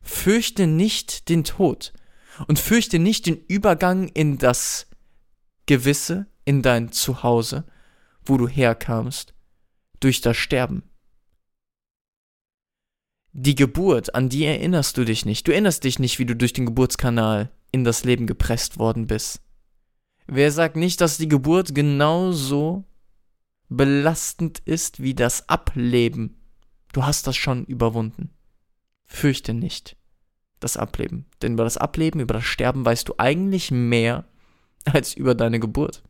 Fürchte 0.00 0.66
nicht 0.66 1.28
den 1.28 1.44
Tod 1.44 1.92
und 2.46 2.58
fürchte 2.58 2.98
nicht 2.98 3.26
den 3.26 3.36
Übergang 3.48 4.08
in 4.08 4.38
das 4.38 4.86
Gewisse, 5.66 6.26
in 6.44 6.62
dein 6.62 6.92
Zuhause, 6.92 7.64
wo 8.24 8.36
du 8.36 8.46
herkamst, 8.46 9.33
durch 10.04 10.20
das 10.20 10.36
Sterben. 10.36 10.82
Die 13.32 13.56
Geburt, 13.56 14.14
an 14.14 14.28
die 14.28 14.44
erinnerst 14.44 14.96
du 14.96 15.04
dich 15.04 15.24
nicht. 15.24 15.48
Du 15.48 15.52
erinnerst 15.52 15.82
dich 15.82 15.98
nicht, 15.98 16.18
wie 16.18 16.26
du 16.26 16.36
durch 16.36 16.52
den 16.52 16.66
Geburtskanal 16.66 17.50
in 17.72 17.82
das 17.82 18.04
Leben 18.04 18.26
gepresst 18.26 18.78
worden 18.78 19.08
bist. 19.08 19.42
Wer 20.26 20.52
sagt 20.52 20.76
nicht, 20.76 21.00
dass 21.00 21.18
die 21.18 21.28
Geburt 21.28 21.74
genauso 21.74 22.84
belastend 23.68 24.60
ist 24.60 25.02
wie 25.02 25.14
das 25.14 25.48
Ableben? 25.48 26.40
Du 26.92 27.04
hast 27.04 27.26
das 27.26 27.36
schon 27.36 27.64
überwunden. 27.64 28.30
Fürchte 29.04 29.52
nicht 29.52 29.96
das 30.60 30.76
Ableben. 30.76 31.26
Denn 31.42 31.54
über 31.54 31.64
das 31.64 31.76
Ableben, 31.76 32.20
über 32.20 32.34
das 32.34 32.44
Sterben 32.44 32.84
weißt 32.84 33.08
du 33.08 33.14
eigentlich 33.18 33.70
mehr 33.70 34.26
als 34.84 35.14
über 35.14 35.34
deine 35.34 35.58
Geburt. 35.58 36.04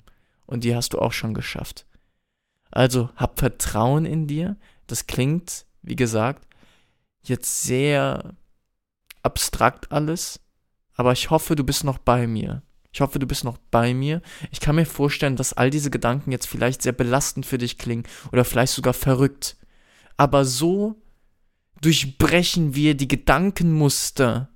Und 0.46 0.64
die 0.64 0.76
hast 0.76 0.92
du 0.92 0.98
auch 0.98 1.12
schon 1.12 1.33
geschafft. 1.33 1.87
Also 2.75 3.09
hab 3.15 3.39
Vertrauen 3.39 4.05
in 4.05 4.27
dir. 4.27 4.57
Das 4.89 5.07
klingt, 5.07 5.65
wie 5.83 5.95
gesagt, 5.95 6.49
jetzt 7.23 7.63
sehr 7.63 8.35
abstrakt 9.23 9.93
alles. 9.93 10.41
Aber 10.97 11.13
ich 11.13 11.31
hoffe, 11.31 11.55
du 11.55 11.63
bist 11.63 11.85
noch 11.85 11.99
bei 11.99 12.27
mir. 12.27 12.63
Ich 12.93 13.01
hoffe, 13.01 13.21
du 13.21 13.27
bist 13.27 13.45
noch 13.45 13.59
bei 13.71 13.95
mir. 13.95 14.23
Ich 14.51 14.59
kann 14.59 14.75
mir 14.75 14.87
vorstellen, 14.87 15.37
dass 15.37 15.53
all 15.53 15.71
diese 15.71 15.91
Gedanken 15.91 16.33
jetzt 16.33 16.47
vielleicht 16.47 16.83
sehr 16.83 16.93
belastend 16.93 17.47
für 17.47 17.59
dich 17.59 17.79
klingen 17.79 18.05
oder 18.33 18.45
vielleicht 18.45 18.73
sogar 18.73 18.93
verrückt. 18.93 19.57
Aber 20.17 20.45
so 20.45 21.01
durchbrechen 21.81 22.75
wir 22.75 22.97
die 22.97 23.09
Gedankenmuster, 23.09 24.49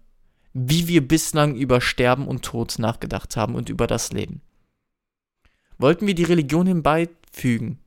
wie 0.55 0.89
wir 0.89 1.07
bislang 1.07 1.55
über 1.55 1.81
Sterben 1.81 2.27
und 2.27 2.45
Tod 2.45 2.81
nachgedacht 2.81 3.37
haben 3.37 3.55
und 3.55 3.69
über 3.69 3.87
das 3.87 4.13
Leben. 4.13 4.41
Wollten 5.79 6.09
wir 6.09 6.17
die 6.17 6.25
Religion 6.25 6.67
hinbeifügen, 6.67 7.79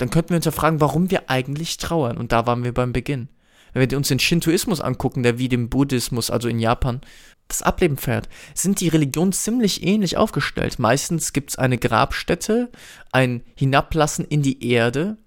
dann 0.00 0.08
könnten 0.08 0.30
wir 0.30 0.36
uns 0.36 0.46
ja 0.46 0.50
fragen, 0.50 0.80
warum 0.80 1.10
wir 1.10 1.28
eigentlich 1.28 1.76
trauern. 1.76 2.16
Und 2.16 2.32
da 2.32 2.46
waren 2.46 2.64
wir 2.64 2.72
beim 2.72 2.94
Beginn. 2.94 3.28
Wenn 3.74 3.90
wir 3.90 3.98
uns 3.98 4.08
den 4.08 4.18
Shintoismus 4.18 4.80
angucken, 4.80 5.22
der 5.22 5.38
wie 5.38 5.50
dem 5.50 5.68
Buddhismus, 5.68 6.30
also 6.30 6.48
in 6.48 6.58
Japan, 6.58 7.02
das 7.48 7.60
Ableben 7.60 7.98
feiert, 7.98 8.26
sind 8.54 8.80
die 8.80 8.88
Religionen 8.88 9.32
ziemlich 9.32 9.84
ähnlich 9.84 10.16
aufgestellt. 10.16 10.78
Meistens 10.78 11.34
gibt 11.34 11.50
es 11.50 11.58
eine 11.58 11.76
Grabstätte, 11.76 12.70
ein 13.12 13.42
Hinablassen 13.54 14.24
in 14.24 14.40
die 14.40 14.66
Erde. 14.66 15.18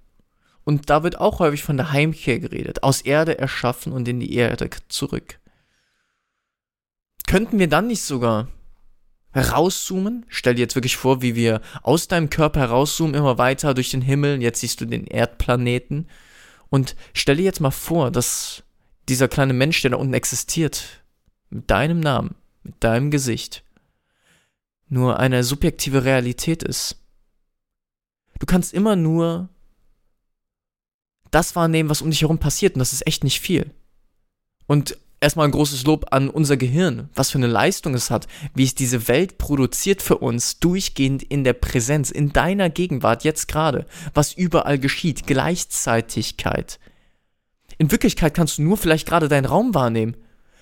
Und 0.63 0.89
da 0.89 1.03
wird 1.03 1.19
auch 1.19 1.37
häufig 1.37 1.63
von 1.63 1.77
der 1.77 1.91
Heimkehr 1.91 2.39
geredet. 2.39 2.81
Aus 2.81 3.01
Erde 3.01 3.37
erschaffen 3.37 3.93
und 3.93 4.07
in 4.07 4.19
die 4.19 4.33
Erde 4.33 4.71
zurück. 4.87 5.39
Könnten 7.27 7.59
wir 7.59 7.69
dann 7.69 7.87
nicht 7.87 8.01
sogar 8.01 8.47
herauszoomen? 9.33 10.25
Stell 10.29 10.55
dir 10.55 10.61
jetzt 10.61 10.75
wirklich 10.75 10.97
vor, 10.97 11.21
wie 11.21 11.35
wir 11.35 11.61
aus 11.81 12.07
deinem 12.07 12.29
Körper 12.29 12.61
herauszoomen, 12.61 13.15
immer 13.15 13.37
weiter 13.37 13.73
durch 13.73 13.91
den 13.91 14.01
Himmel. 14.01 14.41
Jetzt 14.41 14.61
siehst 14.61 14.79
du 14.79 14.85
den 14.85 15.05
Erdplaneten. 15.05 16.07
Und 16.69 16.95
stell 17.13 17.37
dir 17.37 17.43
jetzt 17.43 17.59
mal 17.59 17.71
vor, 17.71 18.11
dass 18.11 18.63
dieser 19.09 19.27
kleine 19.27 19.53
Mensch, 19.53 19.81
der 19.81 19.91
da 19.91 19.97
unten 19.97 20.13
existiert, 20.13 21.03
mit 21.49 21.69
deinem 21.69 21.99
Namen, 21.99 22.35
mit 22.63 22.75
deinem 22.83 23.11
Gesicht, 23.11 23.63
nur 24.87 25.19
eine 25.19 25.43
subjektive 25.43 26.03
Realität 26.05 26.63
ist. 26.63 26.97
Du 28.39 28.45
kannst 28.45 28.73
immer 28.73 28.95
nur 28.95 29.49
das 31.31 31.55
wahrnehmen, 31.55 31.89
was 31.89 32.01
um 32.01 32.11
dich 32.11 32.21
herum 32.21 32.37
passiert, 32.37 32.75
und 32.75 32.79
das 32.79 32.93
ist 32.93 33.07
echt 33.07 33.23
nicht 33.23 33.39
viel. 33.39 33.71
Und 34.67 34.97
erstmal 35.23 35.47
ein 35.47 35.51
großes 35.51 35.85
Lob 35.85 36.07
an 36.11 36.29
unser 36.29 36.57
Gehirn, 36.57 37.09
was 37.15 37.31
für 37.31 37.37
eine 37.39 37.47
Leistung 37.47 37.95
es 37.95 38.11
hat, 38.11 38.27
wie 38.53 38.65
es 38.65 38.75
diese 38.75 39.07
Welt 39.07 39.37
produziert 39.37 40.01
für 40.01 40.17
uns, 40.17 40.59
durchgehend 40.59 41.23
in 41.23 41.43
der 41.43 41.53
Präsenz, 41.53 42.11
in 42.11 42.33
deiner 42.33 42.69
Gegenwart, 42.69 43.23
jetzt 43.23 43.47
gerade, 43.47 43.85
was 44.13 44.33
überall 44.33 44.77
geschieht, 44.77 45.25
Gleichzeitigkeit. 45.25 46.79
In 47.77 47.89
Wirklichkeit 47.89 48.33
kannst 48.33 48.57
du 48.57 48.61
nur 48.63 48.77
vielleicht 48.77 49.07
gerade 49.07 49.29
deinen 49.29 49.45
Raum 49.45 49.73
wahrnehmen. 49.73 50.15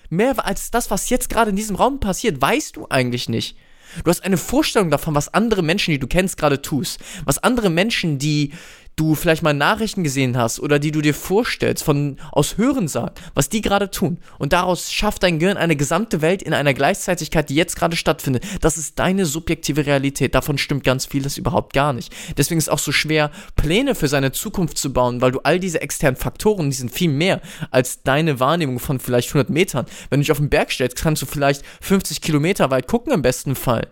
Mehr 0.10 0.45
als 0.45 0.71
das, 0.71 0.91
was 0.91 1.10
jetzt 1.10 1.30
gerade 1.30 1.50
in 1.50 1.56
diesem 1.56 1.76
Raum 1.76 2.00
passiert, 2.00 2.41
weißt 2.41 2.78
du 2.78 2.88
eigentlich 2.89 3.28
nicht. 3.28 3.58
Du 4.04 4.10
hast 4.10 4.24
eine 4.24 4.38
Vorstellung 4.38 4.89
davon, 4.89 5.15
was 5.15 5.34
andere 5.34 5.63
Menschen, 5.63 5.91
die 5.91 6.00
du 6.00 6.08
kennst, 6.08 6.38
gerade 6.38 6.62
tust. 6.62 7.00
Was 7.26 7.39
andere 7.39 7.69
Menschen, 7.69 8.19
die 8.19 8.54
du 8.95 9.15
vielleicht 9.15 9.43
mal 9.43 9.54
Nachrichten 9.54 10.04
gesehen 10.04 10.38
hast 10.38 10.60
oder 10.60 10.80
die 10.80 10.91
du 10.91 11.01
dir 11.01 11.13
vorstellst 11.13 11.84
von 11.84 12.17
aus 12.32 12.58
Hörensagen, 12.58 13.15
was 13.34 13.49
die 13.49 13.62
gerade 13.62 13.89
tun. 13.89 14.19
Und 14.38 14.54
daraus 14.54 14.91
schafft 14.91 15.23
dein 15.23 15.39
Gehirn 15.39 15.58
eine 15.58 15.75
gesamte 15.75 16.21
Welt 16.21 16.41
in 16.43 16.54
einer 16.54 16.73
Gleichzeitigkeit, 16.73 17.49
die 17.49 17.56
jetzt 17.56 17.75
gerade 17.75 17.95
stattfindet. 17.95 18.43
Das 18.62 18.77
ist 18.77 18.99
deine 18.99 19.25
subjektive 19.25 19.86
Realität. 19.86 20.36
Davon 20.36 20.58
stimmt 20.58 20.84
ganz 20.84 21.06
vieles 21.06 21.38
überhaupt 21.38 21.73
gar 21.73 21.93
nicht. 21.93 22.13
Deswegen 22.38 22.58
ist 22.58 22.65
es 22.65 22.69
auch 22.69 22.80
so 22.80 22.91
schwer, 22.91 23.32
Pläne 23.56 23.95
für 23.95 24.08
seine 24.08 24.32
Zukunft 24.32 24.77
zu 24.77 24.93
bauen, 24.93 25.21
weil 25.21 25.32
du 25.32 25.39
all 25.39 25.60
diese 25.60 25.82
externen 25.82 26.17
Faktoren, 26.17 26.69
die 26.69 26.75
sind 26.75 26.91
viel 26.91 27.10
mehr 27.10 27.41
als 27.71 28.04
deine 28.04 28.39
Wahrnehmung 28.39 28.80
von 28.80 28.99
vielleicht 28.99 29.30
100 29.30 29.49
Metern. 29.49 29.86
Wenn 30.10 30.19
du 30.19 30.23
dich 30.23 30.32
auf 30.32 30.38
den 30.38 30.49
Berg 30.49 30.71
stellst, 30.71 30.97
kannst 30.97 31.21
du 31.21 31.25
vielleicht 31.25 31.63
50 31.82 32.21
Kilometer 32.21 32.69
weit 32.69 32.88
gucken 32.88 33.13
im 33.13 33.21
besten 33.21 33.56
Fall. 33.56 33.88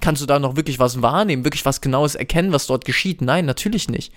Kannst 0.00 0.22
du 0.22 0.26
da 0.26 0.38
noch 0.38 0.56
wirklich 0.56 0.78
was 0.78 1.02
wahrnehmen, 1.02 1.44
wirklich 1.44 1.64
was 1.66 1.80
Genaues 1.80 2.14
erkennen, 2.14 2.52
was 2.52 2.66
dort 2.66 2.84
geschieht? 2.84 3.20
Nein, 3.20 3.44
natürlich 3.44 3.88
nicht. 3.88 4.12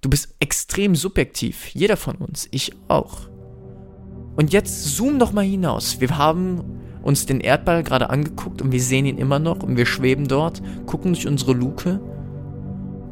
Du 0.00 0.10
bist 0.10 0.34
extrem 0.38 0.94
subjektiv, 0.94 1.68
jeder 1.74 1.96
von 1.96 2.16
uns, 2.16 2.48
ich 2.50 2.72
auch. 2.88 3.28
Und 4.36 4.52
jetzt 4.52 4.96
zoom 4.96 5.18
doch 5.18 5.32
mal 5.32 5.44
hinaus. 5.44 6.00
Wir 6.00 6.16
haben 6.16 6.62
uns 7.02 7.26
den 7.26 7.40
Erdball 7.40 7.82
gerade 7.82 8.10
angeguckt 8.10 8.62
und 8.62 8.72
wir 8.72 8.80
sehen 8.80 9.06
ihn 9.06 9.18
immer 9.18 9.38
noch 9.38 9.62
und 9.62 9.76
wir 9.76 9.86
schweben 9.86 10.28
dort, 10.28 10.62
gucken 10.86 11.14
durch 11.14 11.26
unsere 11.26 11.52
Luke 11.52 12.00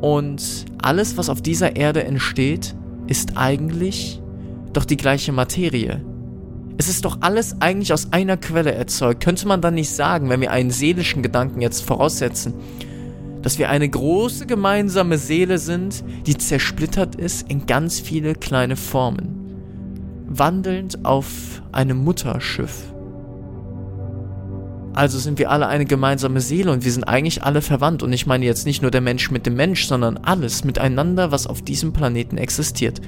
und 0.05 0.67
alles, 0.83 1.17
was 1.17 1.31
auf 1.31 1.41
dieser 1.41 1.77
Erde 1.77 2.05
entsteht, 2.05 2.75
ist 3.07 3.39
eigentlich 3.39 4.21
doch 4.75 4.85
die 4.85 4.99
gleiche 4.99 5.33
Materie. 5.33 6.05
Es 6.77 6.89
ist 6.89 7.05
doch 7.05 7.19
alles 7.21 7.61
eigentlich 7.61 7.93
aus 7.93 8.13
einer 8.13 8.37
Quelle 8.37 8.73
erzeugt. 8.73 9.23
Könnte 9.23 9.47
man 9.47 9.61
dann 9.61 9.75
nicht 9.75 9.91
sagen, 9.91 10.29
wenn 10.29 10.41
wir 10.41 10.51
einen 10.51 10.71
seelischen 10.71 11.23
Gedanken 11.23 11.61
jetzt 11.61 11.85
voraussetzen, 11.85 12.55
dass 13.43 13.59
wir 13.59 13.69
eine 13.69 13.89
große 13.89 14.47
gemeinsame 14.47 15.19
Seele 15.19 15.59
sind, 15.59 16.03
die 16.27 16.37
zersplittert 16.37 17.15
ist 17.15 17.49
in 17.51 17.67
ganz 17.67 18.01
viele 18.01 18.35
kleine 18.35 18.75
Formen, 18.75 19.55
wandelnd 20.27 21.05
auf 21.05 21.63
einem 21.71 21.99
Mutterschiff. 21.99 22.93
Also 24.95 25.19
sind 25.19 25.39
wir 25.39 25.51
alle 25.51 25.67
eine 25.67 25.85
gemeinsame 25.85 26.41
Seele 26.41 26.73
und 26.73 26.85
wir 26.85 26.93
sind 26.93 27.05
eigentlich 27.05 27.43
alle 27.43 27.63
verwandt. 27.63 28.03
Und 28.03 28.13
ich 28.13 28.27
meine 28.27 28.45
jetzt 28.45 28.65
nicht 28.65 28.81
nur 28.81 28.93
der 28.93 29.01
Mensch 29.01 29.31
mit 29.31 29.45
dem 29.45 29.55
Mensch, 29.57 29.87
sondern 29.87 30.17
alles 30.19 30.65
miteinander, 30.65 31.33
was 31.33 31.47
auf 31.49 31.63
diesem 31.63 31.93
Planeten 31.93 32.39
existiert 32.39 33.01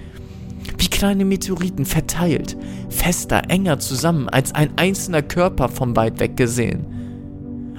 wie 0.78 0.88
kleine 0.88 1.24
Meteoriten 1.24 1.84
verteilt, 1.84 2.56
fester, 2.88 3.42
enger 3.48 3.78
zusammen 3.78 4.28
als 4.28 4.54
ein 4.54 4.70
einzelner 4.76 5.22
Körper 5.22 5.68
von 5.68 5.96
weit 5.96 6.20
weg 6.20 6.36
gesehen. 6.36 6.86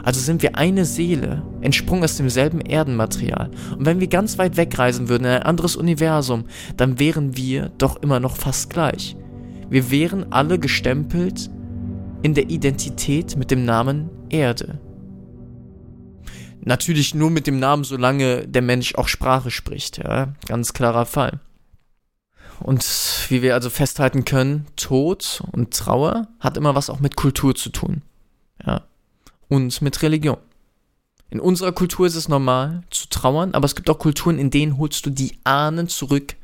Also 0.03 0.21
sind 0.21 0.41
wir 0.41 0.55
eine 0.57 0.85
Seele, 0.85 1.43
entsprungen 1.59 2.05
aus 2.05 2.15
demselben 2.15 2.61
Erdenmaterial. 2.61 3.51
Und 3.77 3.85
wenn 3.85 3.99
wir 3.99 4.07
ganz 4.07 4.37
weit 4.37 4.55
wegreisen 4.55 5.09
würden 5.09 5.25
in 5.25 5.31
ein 5.31 5.43
anderes 5.43 5.75
Universum, 5.75 6.45
dann 6.77 6.97
wären 6.97 7.35
wir 7.35 7.71
doch 7.77 8.01
immer 8.01 8.21
noch 8.21 8.37
fast 8.37 8.69
gleich. 8.69 9.17
Wir 9.69 9.91
wären 9.91 10.31
alle 10.31 10.59
gestempelt 10.59 11.49
in 12.21 12.33
der 12.33 12.49
Identität 12.49 13.35
mit 13.35 13.51
dem 13.51 13.65
Namen 13.65 14.09
Erde. 14.29 14.79
Natürlich 16.63 17.13
nur 17.13 17.29
mit 17.29 17.47
dem 17.47 17.59
Namen, 17.59 17.83
solange 17.83 18.47
der 18.47 18.61
Mensch 18.61 18.95
auch 18.95 19.07
Sprache 19.07 19.51
spricht, 19.51 19.97
ja, 19.97 20.33
ganz 20.47 20.73
klarer 20.73 21.05
Fall. 21.05 21.39
Und 22.59 22.83
wie 23.29 23.41
wir 23.41 23.53
also 23.53 23.69
festhalten 23.69 24.25
können, 24.25 24.67
Tod 24.75 25.43
und 25.51 25.73
Trauer 25.73 26.27
hat 26.39 26.57
immer 26.57 26.75
was 26.75 26.89
auch 26.89 26.99
mit 26.99 27.15
Kultur 27.15 27.55
zu 27.55 27.69
tun. 27.69 28.01
Ja. 28.65 28.83
Und 29.47 29.81
mit 29.81 30.01
Religion. 30.01 30.37
In 31.29 31.39
unserer 31.39 31.71
Kultur 31.71 32.07
ist 32.07 32.15
es 32.15 32.29
normal 32.29 32.83
zu 32.89 33.07
trauern, 33.09 33.53
aber 33.53 33.65
es 33.65 33.75
gibt 33.75 33.89
auch 33.89 33.99
Kulturen, 33.99 34.39
in 34.39 34.49
denen 34.49 34.77
holst 34.77 35.05
du 35.05 35.09
die 35.09 35.37
Ahnen 35.43 35.89
zurück, 35.89 36.35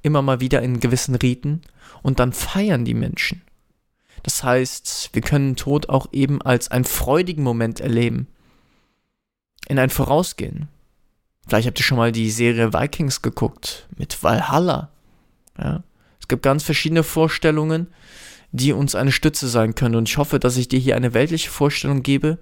immer 0.00 0.22
mal 0.22 0.40
wieder 0.40 0.62
in 0.62 0.80
gewissen 0.80 1.14
Riten 1.14 1.62
und 2.02 2.18
dann 2.18 2.32
feiern 2.32 2.84
die 2.84 2.94
Menschen. 2.94 3.42
Das 4.22 4.42
heißt, 4.42 5.10
wir 5.12 5.22
können 5.22 5.56
Tod 5.56 5.88
auch 5.88 6.06
eben 6.12 6.40
als 6.42 6.70
einen 6.70 6.84
freudigen 6.84 7.42
Moment 7.42 7.80
erleben. 7.80 8.26
In 9.68 9.78
ein 9.78 9.90
Vorausgehen. 9.90 10.68
Vielleicht 11.46 11.66
habt 11.68 11.78
ihr 11.78 11.84
schon 11.84 11.98
mal 11.98 12.12
die 12.12 12.30
Serie 12.30 12.72
Vikings 12.72 13.22
geguckt 13.22 13.86
mit 13.96 14.22
Valhalla. 14.22 14.90
Ja? 15.58 15.82
Es 16.20 16.28
gibt 16.28 16.42
ganz 16.42 16.62
verschiedene 16.62 17.02
Vorstellungen, 17.02 17.88
die 18.52 18.72
uns 18.72 18.94
eine 18.94 19.12
Stütze 19.12 19.48
sein 19.48 19.74
können. 19.74 19.96
Und 19.96 20.08
ich 20.08 20.18
hoffe, 20.18 20.38
dass 20.38 20.56
ich 20.56 20.68
dir 20.68 20.78
hier 20.78 20.96
eine 20.96 21.14
weltliche 21.14 21.50
Vorstellung 21.50 22.02
gebe, 22.02 22.38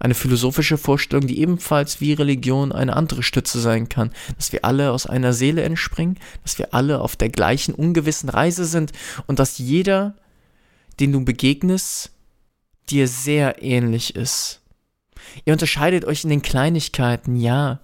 eine 0.00 0.14
philosophische 0.14 0.78
Vorstellung, 0.78 1.26
die 1.26 1.38
ebenfalls 1.38 2.00
wie 2.00 2.14
Religion 2.14 2.72
eine 2.72 2.96
andere 2.96 3.22
Stütze 3.22 3.60
sein 3.60 3.88
kann. 3.88 4.10
Dass 4.36 4.52
wir 4.52 4.64
alle 4.64 4.90
aus 4.90 5.06
einer 5.06 5.32
Seele 5.32 5.62
entspringen, 5.62 6.18
dass 6.42 6.58
wir 6.58 6.74
alle 6.74 7.00
auf 7.00 7.14
der 7.14 7.28
gleichen 7.28 7.74
ungewissen 7.74 8.28
Reise 8.28 8.64
sind 8.64 8.92
und 9.26 9.38
dass 9.38 9.58
jeder, 9.58 10.16
den 10.98 11.12
du 11.12 11.24
begegnest, 11.24 12.10
dir 12.90 13.06
sehr 13.06 13.62
ähnlich 13.62 14.16
ist. 14.16 14.60
Ihr 15.44 15.52
unterscheidet 15.52 16.04
euch 16.04 16.24
in 16.24 16.30
den 16.30 16.42
Kleinigkeiten, 16.42 17.36
ja, 17.36 17.80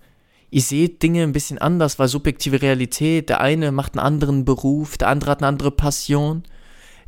ihr 0.51 0.63
seht 0.63 1.03
Dinge 1.03 1.23
ein 1.23 1.33
bisschen 1.33 1.59
anders, 1.59 1.99
weil 1.99 2.09
subjektive 2.09 2.63
Realität, 2.63 3.29
der 3.29 3.41
eine 3.41 3.73
macht 3.73 3.95
einen 3.95 4.05
anderen 4.05 4.45
Beruf, 4.45 4.97
der 4.99 5.09
andere 5.09 5.31
hat 5.31 5.41
eine 5.41 5.49
andere 5.49 5.71
Passion. 5.71 6.43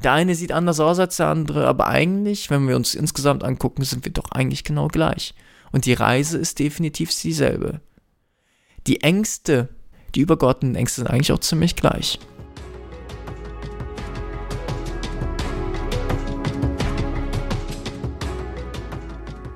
Der 0.03 0.12
eine 0.12 0.35
sieht 0.35 0.53
anders 0.53 0.81
aus 0.81 0.98
als 0.98 1.16
der 1.16 1.29
andere, 1.29 1.66
aber 1.66 1.87
eigentlich, 1.87 2.50
wenn 2.50 2.66
wir 2.66 2.76
uns 2.76 2.94
insgesamt 2.94 3.44
angucken, 3.44 3.85
sind 3.85 4.05
wir 4.05 4.12
doch 4.12 4.31
eigentlich 4.31 4.64
genau 4.64 4.88
gleich. 4.88 5.35
Und 5.72 5.85
die 5.85 5.92
Reise 5.92 6.38
ist 6.38 6.59
definitiv 6.59 7.11
dieselbe. 7.14 7.81
Die 8.87 9.03
Ängste, 9.03 9.68
die 10.14 10.20
übergeordneten 10.20 10.74
Ängste 10.74 11.03
sind 11.03 11.11
eigentlich 11.11 11.33
auch 11.33 11.38
ziemlich 11.38 11.76
gleich. 11.76 12.18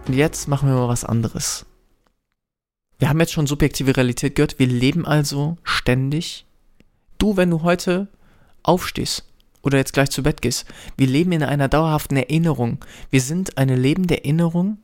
Und 0.06 0.14
jetzt 0.14 0.46
machen 0.48 0.68
wir 0.68 0.76
mal 0.76 0.88
was 0.88 1.04
anderes. 1.04 1.64
Wir 2.98 3.08
haben 3.08 3.20
jetzt 3.20 3.32
schon 3.32 3.46
subjektive 3.46 3.96
Realität 3.96 4.34
gehört. 4.34 4.58
Wir 4.58 4.66
leben 4.66 5.06
also 5.06 5.56
ständig. 5.62 6.46
Du, 7.18 7.36
wenn 7.36 7.50
du 7.50 7.62
heute 7.62 8.08
aufstehst 8.62 9.24
oder 9.62 9.78
jetzt 9.78 9.92
gleich 9.92 10.10
zu 10.10 10.22
Bett 10.22 10.42
gehst, 10.42 10.66
wir 10.96 11.06
leben 11.06 11.32
in 11.32 11.42
einer 11.42 11.68
dauerhaften 11.68 12.16
Erinnerung. 12.16 12.84
Wir 13.10 13.20
sind 13.20 13.58
eine 13.58 13.76
lebende 13.76 14.18
Erinnerung, 14.18 14.78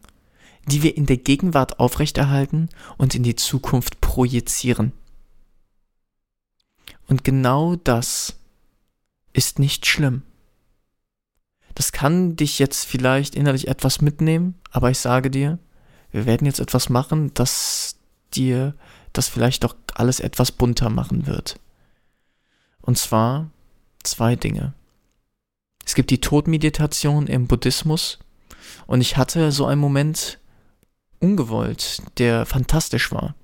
die 0.67 0.83
wir 0.83 0.97
in 0.97 1.07
der 1.07 1.19
Gegenwart 1.19 1.79
aufrechterhalten 1.79 2.69
und 2.97 3.15
in 3.15 3.23
die 3.23 3.37
Zukunft 3.37 4.01
projizieren. 4.01 4.93
Und 7.09 7.25
genau 7.25 7.77
das 7.77 8.37
ist 9.33 9.59
nicht 9.59 9.87
schlimm. 9.87 10.23
Das 11.75 11.93
kann 11.93 12.37
dich 12.37 12.59
jetzt 12.59 12.85
vielleicht 12.85 13.35
innerlich 13.35 13.69
etwas 13.69 14.01
mitnehmen, 14.01 14.55
aber 14.71 14.91
ich 14.91 14.99
sage 14.99 15.31
dir, 15.31 15.59
wir 16.13 16.27
werden 16.27 16.47
jetzt 16.47 16.61
etwas 16.61 16.89
machen, 16.89 17.33
das 17.35 17.97
dir 18.35 18.75
das 19.13 19.29
vielleicht 19.29 19.65
doch 19.65 19.75
alles 19.95 20.21
etwas 20.21 20.53
bunter 20.53 20.91
machen 20.91 21.27
wird. 21.27 21.59
Und 22.81 22.99
zwar 22.99 23.51
zwei 24.03 24.37
Dinge. 24.37 24.75
Es 25.85 25.95
gibt 25.95 26.11
die 26.11 26.21
Todmeditation 26.21 27.27
im 27.27 27.47
Buddhismus 27.47 28.19
und 28.87 29.01
ich 29.01 29.17
hatte 29.17 29.53
so 29.53 29.67
einen 29.67 29.81
Moment 29.81 30.39
ungewollt, 31.19 32.03
der 32.19 32.47
fantastisch 32.47 33.13
war. 33.13 33.35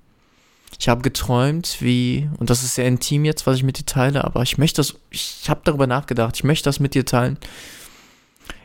Ich 0.79 0.89
habe 0.89 1.01
geträumt, 1.01 1.77
wie, 1.79 2.29
und 2.37 2.49
das 2.49 2.63
ist 2.63 2.75
sehr 2.75 2.87
intim 2.87 3.25
jetzt, 3.25 3.47
was 3.47 3.57
ich 3.57 3.63
mit 3.63 3.79
dir 3.79 3.85
teile, 3.85 4.23
aber 4.23 4.43
ich 4.43 4.57
möchte 4.57 4.77
das, 4.77 4.95
ich 5.09 5.49
habe 5.49 5.61
darüber 5.63 5.87
nachgedacht, 5.87 6.35
ich 6.35 6.43
möchte 6.43 6.65
das 6.65 6.79
mit 6.79 6.93
dir 6.93 7.05
teilen. 7.05 7.37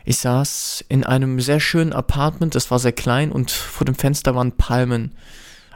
Ich 0.05 0.17
saß 0.17 0.83
in 0.89 1.03
einem 1.05 1.39
sehr 1.39 1.59
schönen 1.59 1.93
Apartment, 1.93 2.55
das 2.55 2.71
war 2.71 2.79
sehr 2.79 2.91
klein 2.91 3.31
und 3.31 3.51
vor 3.51 3.85
dem 3.85 3.95
Fenster 3.95 4.35
waren 4.35 4.51
Palmen. 4.51 5.15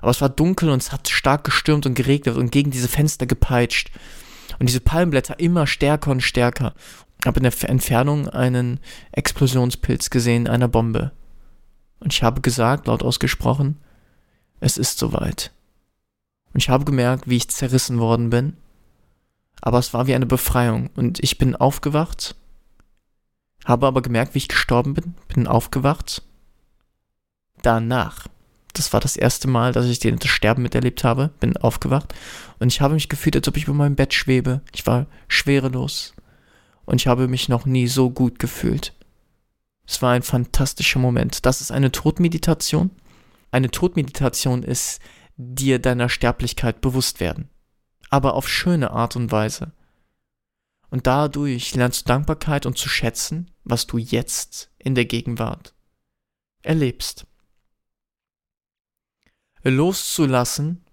Aber 0.07 0.11
es 0.11 0.21
war 0.21 0.29
dunkel 0.29 0.69
und 0.69 0.81
es 0.81 0.93
hat 0.93 1.09
stark 1.09 1.43
gestürmt 1.43 1.85
und 1.85 1.93
geregnet 1.93 2.37
und 2.37 2.49
gegen 2.49 2.71
diese 2.71 2.87
Fenster 2.87 3.25
gepeitscht. 3.25 3.91
Und 4.57 4.69
diese 4.69 4.79
Palmblätter 4.79 5.37
immer 5.37 5.67
stärker 5.67 6.11
und 6.11 6.23
stärker. 6.23 6.73
Ich 7.19 7.27
habe 7.27 7.41
in 7.41 7.43
der 7.43 7.69
Entfernung 7.69 8.29
einen 8.29 8.79
Explosionspilz 9.11 10.09
gesehen, 10.09 10.47
einer 10.47 10.69
Bombe. 10.69 11.11
Und 11.99 12.13
ich 12.13 12.23
habe 12.23 12.39
gesagt, 12.39 12.87
laut 12.87 13.03
ausgesprochen, 13.03 13.81
es 14.61 14.77
ist 14.77 14.97
soweit. 14.97 15.51
Und 16.53 16.63
ich 16.63 16.69
habe 16.69 16.85
gemerkt, 16.85 17.27
wie 17.27 17.35
ich 17.35 17.49
zerrissen 17.49 17.99
worden 17.99 18.29
bin. 18.29 18.55
Aber 19.59 19.77
es 19.77 19.93
war 19.93 20.07
wie 20.07 20.15
eine 20.15 20.25
Befreiung. 20.25 20.89
Und 20.95 21.21
ich 21.21 21.37
bin 21.37 21.53
aufgewacht 21.53 22.33
habe 23.67 23.85
aber 23.85 24.01
gemerkt, 24.01 24.33
wie 24.33 24.37
ich 24.37 24.47
gestorben 24.47 24.93
bin, 24.93 25.15
bin 25.27 25.45
aufgewacht. 25.45 26.21
Danach, 27.63 28.27
das 28.77 28.93
war 28.93 28.99
das 28.99 29.15
erste 29.15 29.47
Mal, 29.47 29.71
dass 29.73 29.85
ich 29.85 29.99
das 29.99 30.29
Sterben 30.29 30.61
miterlebt 30.61 31.03
habe, 31.03 31.31
bin 31.39 31.57
aufgewacht 31.57 32.13
und 32.59 32.71
ich 32.71 32.81
habe 32.81 32.93
mich 32.93 33.09
gefühlt, 33.09 33.35
als 33.35 33.47
ob 33.47 33.57
ich 33.57 33.65
über 33.65 33.73
meinem 33.73 33.95
Bett 33.95 34.13
schwebe. 34.13 34.61
Ich 34.73 34.85
war 34.87 35.07
schwerelos 35.27 36.13
und 36.85 37.01
ich 37.01 37.07
habe 37.07 37.27
mich 37.27 37.49
noch 37.49 37.65
nie 37.65 37.87
so 37.87 38.09
gut 38.09 38.39
gefühlt. 38.39 38.93
Es 39.85 40.01
war 40.01 40.11
ein 40.11 40.23
fantastischer 40.23 40.99
Moment. 40.99 41.45
Das 41.45 41.61
ist 41.61 41.71
eine 41.71 41.91
Todmeditation. 41.91 42.91
Eine 43.51 43.71
Todmeditation 43.71 44.63
ist 44.63 44.99
dir 45.37 45.79
deiner 45.79 46.09
Sterblichkeit 46.09 46.81
bewusst 46.81 47.19
werden. 47.19 47.49
Aber 48.09 48.33
auf 48.33 48.49
schöne 48.49 48.91
Art 48.91 49.15
und 49.15 49.31
Weise. 49.31 49.71
Und 50.89 51.07
dadurch 51.07 51.75
lernst 51.75 52.01
du 52.01 52.07
Dankbarkeit 52.07 52.65
und 52.65 52.77
zu 52.77 52.89
schätzen, 52.89 53.51
was 53.63 53.87
du 53.87 53.97
jetzt 53.97 54.71
in 54.77 54.95
der 54.95 55.05
Gegenwart 55.05 55.73
erlebst. 56.63 57.25
Loszulassen, 59.69 60.83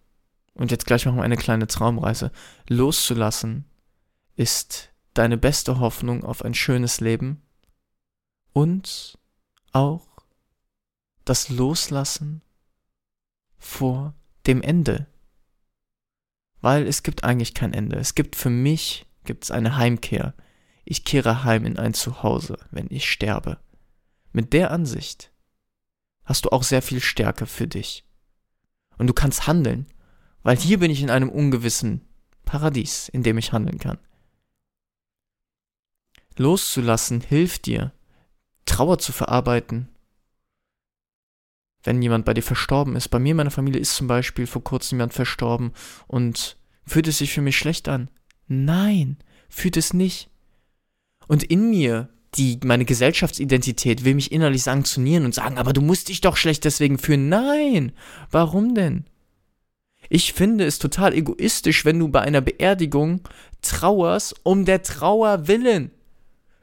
und 0.54 0.70
jetzt 0.70 0.86
gleich 0.86 1.06
machen 1.06 1.16
wir 1.16 1.24
eine 1.24 1.36
kleine 1.36 1.66
Traumreise, 1.66 2.30
loszulassen 2.68 3.64
ist 4.36 4.92
deine 5.14 5.36
beste 5.36 5.78
Hoffnung 5.78 6.24
auf 6.24 6.44
ein 6.44 6.54
schönes 6.54 7.00
Leben 7.00 7.42
und 8.52 9.18
auch 9.72 10.06
das 11.24 11.48
Loslassen 11.48 12.42
vor 13.58 14.14
dem 14.46 14.62
Ende. 14.62 15.06
Weil 16.60 16.86
es 16.86 17.02
gibt 17.02 17.24
eigentlich 17.24 17.54
kein 17.54 17.72
Ende. 17.72 17.96
Es 17.96 18.14
gibt 18.14 18.36
für 18.36 18.50
mich 18.50 19.06
gibt 19.24 19.44
es 19.44 19.50
eine 19.50 19.76
Heimkehr. 19.76 20.34
Ich 20.84 21.04
kehre 21.04 21.44
heim 21.44 21.64
in 21.64 21.78
ein 21.78 21.94
Zuhause, 21.94 22.58
wenn 22.70 22.86
ich 22.90 23.10
sterbe. 23.10 23.58
Mit 24.32 24.52
der 24.52 24.70
Ansicht 24.70 25.32
hast 26.24 26.44
du 26.44 26.50
auch 26.50 26.62
sehr 26.62 26.82
viel 26.82 27.00
Stärke 27.00 27.46
für 27.46 27.66
dich. 27.66 28.04
Und 28.98 29.06
du 29.06 29.12
kannst 29.12 29.46
handeln, 29.46 29.86
weil 30.42 30.56
hier 30.56 30.78
bin 30.78 30.90
ich 30.90 31.02
in 31.02 31.10
einem 31.10 31.28
ungewissen 31.28 32.02
Paradies, 32.44 33.08
in 33.08 33.22
dem 33.22 33.38
ich 33.38 33.52
handeln 33.52 33.78
kann. 33.78 33.98
Loszulassen 36.36 37.20
hilft 37.20 37.66
dir, 37.66 37.92
Trauer 38.66 38.98
zu 38.98 39.12
verarbeiten. 39.12 39.88
Wenn 41.82 42.02
jemand 42.02 42.24
bei 42.24 42.34
dir 42.34 42.42
verstorben 42.42 42.96
ist, 42.96 43.08
bei 43.08 43.18
mir 43.18 43.32
in 43.32 43.36
meiner 43.36 43.50
Familie 43.50 43.80
ist 43.80 43.94
zum 43.94 44.06
Beispiel 44.06 44.46
vor 44.46 44.64
kurzem 44.64 44.98
jemand 44.98 45.12
verstorben 45.12 45.72
und 46.06 46.56
fühlt 46.86 47.08
es 47.08 47.18
sich 47.18 47.32
für 47.32 47.42
mich 47.42 47.58
schlecht 47.58 47.88
an. 47.88 48.08
Nein, 48.46 49.18
fühlt 49.48 49.76
es 49.76 49.92
nicht. 49.92 50.30
Und 51.28 51.42
in 51.42 51.70
mir, 51.70 52.08
die, 52.36 52.58
meine 52.64 52.84
Gesellschaftsidentität 52.84 54.04
will 54.04 54.14
mich 54.14 54.32
innerlich 54.32 54.62
sanktionieren 54.62 55.24
und 55.24 55.34
sagen, 55.34 55.58
aber 55.58 55.72
du 55.72 55.80
musst 55.80 56.08
dich 56.08 56.20
doch 56.20 56.36
schlecht 56.36 56.64
deswegen 56.64 56.98
fühlen. 56.98 57.28
Nein, 57.28 57.92
warum 58.30 58.74
denn? 58.74 59.04
Ich 60.08 60.32
finde 60.32 60.64
es 60.64 60.78
total 60.78 61.14
egoistisch, 61.14 61.84
wenn 61.84 61.98
du 61.98 62.08
bei 62.08 62.20
einer 62.20 62.40
Beerdigung 62.40 63.20
trauerst 63.62 64.34
um 64.42 64.64
der 64.64 64.82
Trauer 64.82 65.48
willen. 65.48 65.90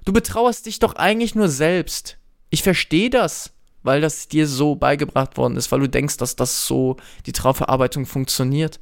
Du 0.05 0.13
betrauerst 0.13 0.65
dich 0.65 0.79
doch 0.79 0.95
eigentlich 0.95 1.35
nur 1.35 1.49
selbst. 1.49 2.17
Ich 2.49 2.63
verstehe 2.63 3.09
das. 3.09 3.53
weil 3.83 4.01
das 4.01 4.27
dir 4.27 4.47
so 4.47 4.75
beigebracht 4.75 5.37
worden 5.37 5.57
ist, 5.57 5.71
weil 5.71 5.79
du 5.79 5.89
denkst, 5.89 6.17
dass 6.17 6.35
das 6.35 6.65
so 6.65 6.97
die 7.25 7.31
Trauverarbeitung 7.31 8.05
funktioniert. 8.05 8.79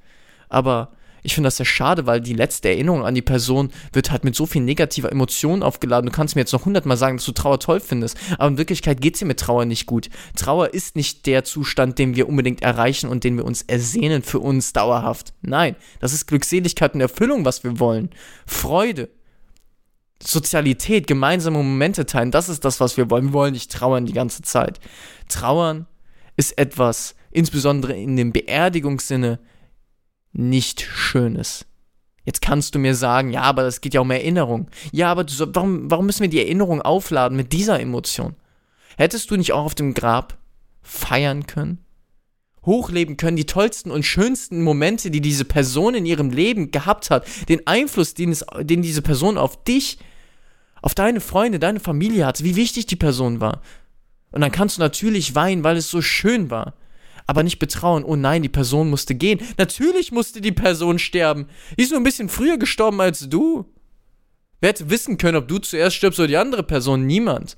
Aber 0.49 0.91
ich 1.23 1.35
finde 1.35 1.47
das 1.47 1.57
sehr 1.57 1.65
schade, 1.65 2.05
weil 2.05 2.21
die 2.21 2.33
letzte 2.33 2.69
Erinnerung 2.69 3.05
an 3.05 3.15
die 3.15 3.21
Person 3.21 3.71
wird 3.93 4.11
halt 4.11 4.23
mit 4.23 4.35
so 4.35 4.45
viel 4.45 4.61
negativer 4.61 5.11
Emotionen 5.11 5.63
aufgeladen. 5.63 6.09
Du 6.09 6.15
kannst 6.15 6.35
mir 6.35 6.41
jetzt 6.41 6.53
noch 6.53 6.65
hundertmal 6.65 6.97
sagen, 6.97 7.17
dass 7.17 7.25
du 7.25 7.31
Trauer 7.31 7.59
toll 7.59 7.79
findest, 7.79 8.17
aber 8.37 8.47
in 8.47 8.57
Wirklichkeit 8.57 9.01
geht 9.01 9.15
es 9.15 9.19
dir 9.19 9.25
mit 9.25 9.39
Trauer 9.39 9.65
nicht 9.65 9.85
gut. 9.85 10.09
Trauer 10.35 10.73
ist 10.73 10.95
nicht 10.95 11.25
der 11.25 11.43
Zustand, 11.43 11.99
den 11.99 12.15
wir 12.15 12.29
unbedingt 12.29 12.61
erreichen 12.61 13.09
und 13.09 13.23
den 13.23 13.37
wir 13.37 13.45
uns 13.45 13.61
ersehnen 13.63 14.23
für 14.23 14.39
uns 14.39 14.73
dauerhaft. 14.73 15.33
Nein, 15.41 15.75
das 15.99 16.13
ist 16.13 16.27
Glückseligkeit 16.27 16.93
und 16.93 17.01
Erfüllung, 17.01 17.45
was 17.45 17.63
wir 17.63 17.79
wollen. 17.79 18.09
Freude. 18.45 19.09
Sozialität, 20.21 21.07
gemeinsame 21.07 21.57
Momente 21.57 22.05
teilen, 22.05 22.31
das 22.31 22.49
ist 22.49 22.65
das, 22.65 22.81
was 22.81 22.97
wir 22.97 23.09
wollen. 23.09 23.27
Wir 23.27 23.33
wollen 23.33 23.53
nicht 23.53 23.71
trauern 23.71 24.05
die 24.05 24.13
ganze 24.13 24.41
Zeit. 24.41 24.79
Trauern 25.29 25.87
ist 26.35 26.57
etwas, 26.57 27.15
insbesondere 27.31 27.93
in 27.93 28.17
dem 28.17 28.33
Beerdigungssinne, 28.33 29.39
nicht 30.31 30.81
Schönes. 30.81 31.65
Jetzt 32.25 32.41
kannst 32.41 32.75
du 32.75 32.79
mir 32.79 32.95
sagen, 32.95 33.31
ja, 33.31 33.41
aber 33.41 33.63
das 33.63 33.81
geht 33.81 33.93
ja 33.93 34.01
um 34.01 34.11
Erinnerung. 34.11 34.67
Ja, 34.91 35.11
aber 35.11 35.23
du, 35.23 35.33
warum, 35.53 35.89
warum 35.89 36.05
müssen 36.05 36.21
wir 36.21 36.29
die 36.29 36.41
Erinnerung 36.41 36.81
aufladen 36.81 37.35
mit 37.35 37.53
dieser 37.53 37.79
Emotion? 37.79 38.35
Hättest 38.97 39.31
du 39.31 39.37
nicht 39.37 39.53
auch 39.53 39.65
auf 39.65 39.75
dem 39.75 39.93
Grab 39.93 40.37
feiern 40.81 41.47
können? 41.47 41.79
Hochleben 42.65 43.17
können, 43.17 43.37
die 43.37 43.45
tollsten 43.45 43.89
und 43.89 44.03
schönsten 44.03 44.61
Momente, 44.61 45.09
die 45.09 45.21
diese 45.21 45.45
Person 45.45 45.95
in 45.95 46.05
ihrem 46.05 46.29
Leben 46.29 46.71
gehabt 46.71 47.09
hat, 47.09 47.25
den 47.47 47.65
Einfluss, 47.65 48.13
den, 48.13 48.31
es, 48.31 48.45
den 48.59 48.81
diese 48.81 49.01
Person 49.01 49.37
auf 49.37 49.63
dich, 49.63 49.97
auf 50.81 50.93
deine 50.93 51.21
Freunde, 51.21 51.57
deine 51.57 51.79
Familie 51.79 52.25
hatte, 52.25 52.43
wie 52.43 52.55
wichtig 52.55 52.85
die 52.85 52.95
Person 52.95 53.39
war. 53.39 53.61
Und 54.31 54.41
dann 54.41 54.51
kannst 54.51 54.77
du 54.77 54.81
natürlich 54.81 55.33
weinen, 55.33 55.63
weil 55.63 55.77
es 55.77 55.89
so 55.89 56.01
schön 56.01 56.51
war 56.51 56.73
aber 57.29 57.43
nicht 57.43 57.59
betrauen, 57.59 58.03
oh 58.03 58.15
nein, 58.15 58.41
die 58.41 58.49
Person 58.49 58.89
musste 58.89 59.13
gehen. 59.13 59.39
Natürlich 59.59 60.11
musste 60.11 60.41
die 60.41 60.51
Person 60.51 60.97
sterben. 60.97 61.45
Die 61.77 61.83
ist 61.83 61.91
nur 61.91 61.99
ein 61.99 62.03
bisschen 62.03 62.27
früher 62.27 62.57
gestorben 62.57 62.99
als 63.01 63.29
du. 63.29 63.71
Wer 64.59 64.69
hätte 64.69 64.89
wissen 64.89 65.19
können, 65.19 65.37
ob 65.37 65.47
du 65.47 65.59
zuerst 65.59 65.95
stirbst 65.95 66.19
oder 66.19 66.27
die 66.27 66.37
andere 66.37 66.63
Person? 66.63 67.05
Niemand. 67.05 67.55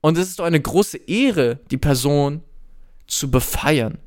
Und 0.00 0.18
es 0.18 0.30
ist 0.30 0.40
doch 0.40 0.44
eine 0.46 0.60
große 0.60 0.96
Ehre, 0.96 1.60
die 1.70 1.76
Person 1.76 2.42
zu 3.06 3.30
befeiern. 3.30 3.98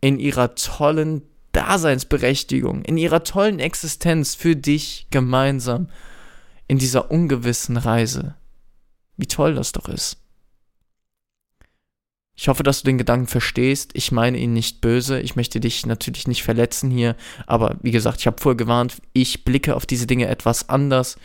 In 0.00 0.20
ihrer 0.20 0.54
tollen 0.54 1.22
Daseinsberechtigung, 1.50 2.84
in 2.84 2.98
ihrer 2.98 3.24
tollen 3.24 3.58
Existenz 3.58 4.36
für 4.36 4.54
dich 4.54 5.08
gemeinsam 5.10 5.88
in 6.68 6.78
dieser 6.78 7.10
ungewissen 7.10 7.78
Reise. 7.78 8.36
Wie 9.16 9.26
toll 9.26 9.56
das 9.56 9.72
doch 9.72 9.88
ist. 9.88 10.18
Ich 12.38 12.48
hoffe, 12.48 12.62
dass 12.62 12.82
du 12.82 12.86
den 12.86 12.98
Gedanken 12.98 13.26
verstehst. 13.26 13.92
Ich 13.94 14.12
meine 14.12 14.36
ihn 14.36 14.52
nicht 14.52 14.82
böse. 14.82 15.20
Ich 15.20 15.36
möchte 15.36 15.58
dich 15.58 15.86
natürlich 15.86 16.28
nicht 16.28 16.42
verletzen 16.42 16.90
hier. 16.90 17.16
Aber 17.46 17.78
wie 17.80 17.92
gesagt, 17.92 18.20
ich 18.20 18.26
habe 18.26 18.40
vorher 18.40 18.56
gewarnt, 18.56 19.00
ich 19.14 19.44
blicke 19.44 19.74
auf 19.74 19.86
diese 19.86 20.06
Dinge 20.06 20.28
etwas 20.28 20.68
anders. 20.68 21.16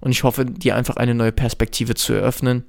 Und 0.00 0.12
ich 0.12 0.22
hoffe, 0.22 0.44
dir 0.44 0.76
einfach 0.76 0.96
eine 0.96 1.14
neue 1.14 1.32
Perspektive 1.32 1.94
zu 1.94 2.12
eröffnen. 2.12 2.64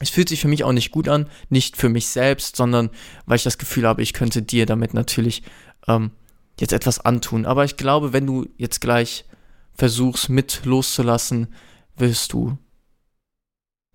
Es 0.00 0.08
fühlt 0.08 0.30
sich 0.30 0.40
für 0.40 0.48
mich 0.48 0.64
auch 0.64 0.72
nicht 0.72 0.90
gut 0.90 1.08
an. 1.08 1.28
Nicht 1.50 1.76
für 1.76 1.90
mich 1.90 2.06
selbst, 2.08 2.56
sondern 2.56 2.88
weil 3.26 3.36
ich 3.36 3.42
das 3.42 3.58
Gefühl 3.58 3.86
habe, 3.86 4.02
ich 4.02 4.14
könnte 4.14 4.40
dir 4.40 4.64
damit 4.64 4.94
natürlich 4.94 5.42
ähm, 5.86 6.10
jetzt 6.58 6.72
etwas 6.72 7.00
antun. 7.00 7.44
Aber 7.44 7.64
ich 7.64 7.76
glaube, 7.76 8.14
wenn 8.14 8.26
du 8.26 8.46
jetzt 8.56 8.80
gleich 8.80 9.26
versuchst, 9.74 10.30
mit 10.30 10.62
loszulassen, 10.64 11.48
wirst 11.96 12.32
du 12.32 12.56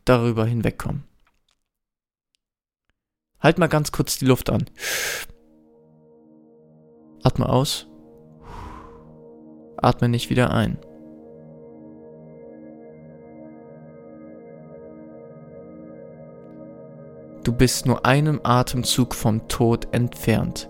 darüber 0.06 0.46
hinwegkommen. 0.46 1.06
Halt 3.44 3.58
mal 3.58 3.68
ganz 3.68 3.92
kurz 3.92 4.18
die 4.18 4.26
Luft 4.26 4.50
an. 4.50 4.64
Atme 7.24 7.50
aus. 7.50 7.88
Atme 9.76 10.08
nicht 10.08 10.30
wieder 10.30 10.52
ein. 10.52 10.78
Du 17.44 17.52
bist 17.52 17.86
nur 17.86 18.06
einem 18.06 18.40
Atemzug 18.44 19.14
vom 19.14 19.50
Tod 19.50 19.90
entfernt. 19.92 20.70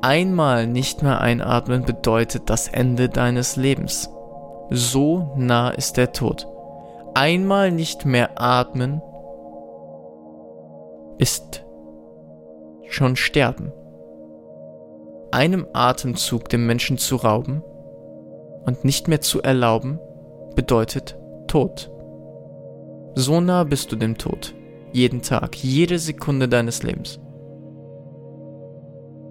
Einmal 0.00 0.66
nicht 0.66 1.02
mehr 1.02 1.20
einatmen 1.20 1.84
bedeutet 1.84 2.48
das 2.48 2.68
Ende 2.68 3.10
deines 3.10 3.56
Lebens. 3.56 4.08
So 4.70 5.34
nah 5.36 5.68
ist 5.68 5.98
der 5.98 6.12
Tod. 6.12 6.48
Einmal 7.14 7.70
nicht 7.70 8.06
mehr 8.06 8.40
atmen 8.40 9.02
ist 11.18 11.64
schon 12.88 13.16
Sterben. 13.16 13.72
Einem 15.32 15.66
Atemzug 15.72 16.48
dem 16.48 16.66
Menschen 16.66 16.98
zu 16.98 17.16
rauben 17.16 17.62
und 18.64 18.84
nicht 18.84 19.08
mehr 19.08 19.20
zu 19.20 19.42
erlauben, 19.42 19.98
bedeutet 20.54 21.18
Tod. 21.46 21.90
So 23.14 23.40
nah 23.40 23.64
bist 23.64 23.92
du 23.92 23.96
dem 23.96 24.18
Tod. 24.18 24.54
Jeden 24.92 25.22
Tag, 25.22 25.56
jede 25.56 25.98
Sekunde 25.98 26.48
deines 26.48 26.82
Lebens. 26.82 27.20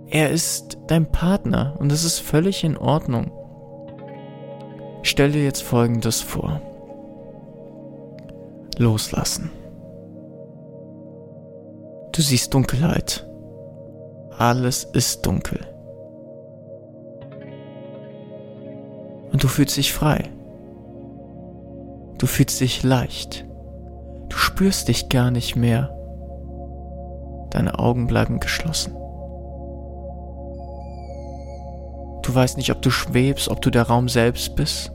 Er 0.08 0.30
ist 0.30 0.78
dein 0.88 1.12
Partner 1.12 1.76
und 1.80 1.92
es 1.92 2.04
ist 2.04 2.20
völlig 2.20 2.64
in 2.64 2.78
Ordnung. 2.78 3.32
Stell 5.02 5.32
dir 5.32 5.44
jetzt 5.44 5.62
Folgendes 5.62 6.22
vor. 6.22 6.62
Loslassen. 8.78 9.52
Du 12.16 12.22
siehst 12.22 12.54
Dunkelheit. 12.54 13.28
Alles 14.38 14.86
ist 14.86 15.26
dunkel. 15.26 15.60
Und 19.34 19.44
du 19.44 19.50
fühlst 19.50 19.76
dich 19.76 19.92
frei. 19.92 20.30
Du 22.18 22.26
fühlst 22.26 22.62
dich 22.62 22.84
leicht. 22.84 23.46
Du 24.30 24.38
spürst 24.38 24.88
dich 24.88 25.10
gar 25.10 25.30
nicht 25.30 25.58
mehr. 25.58 25.90
Deine 27.50 27.80
Augen 27.80 28.08
bleiben 28.08 28.40
geschlossen. 28.40 28.94
Du 32.22 32.34
weißt 32.34 32.56
nicht, 32.56 32.72
ob 32.72 32.82
du 32.82 32.92
schwebst, 32.92 33.50
ob 33.50 33.62
du 33.62 33.70
der 33.70 33.84
Raum 33.84 34.08
selbst 34.08 34.56
bist. 34.56 34.90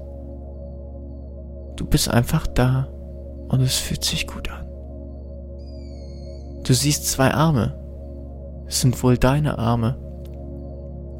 Du 1.76 1.84
bist 1.84 2.08
einfach 2.08 2.46
da 2.46 2.88
und 3.48 3.60
es 3.60 3.76
fühlt 3.76 4.04
sich 4.04 4.26
gut 4.26 4.50
an. 4.50 4.59
Du 6.70 6.76
siehst 6.76 7.10
zwei 7.10 7.34
Arme. 7.34 7.74
Es 8.68 8.80
sind 8.80 9.02
wohl 9.02 9.18
deine 9.18 9.58
Arme. 9.58 9.98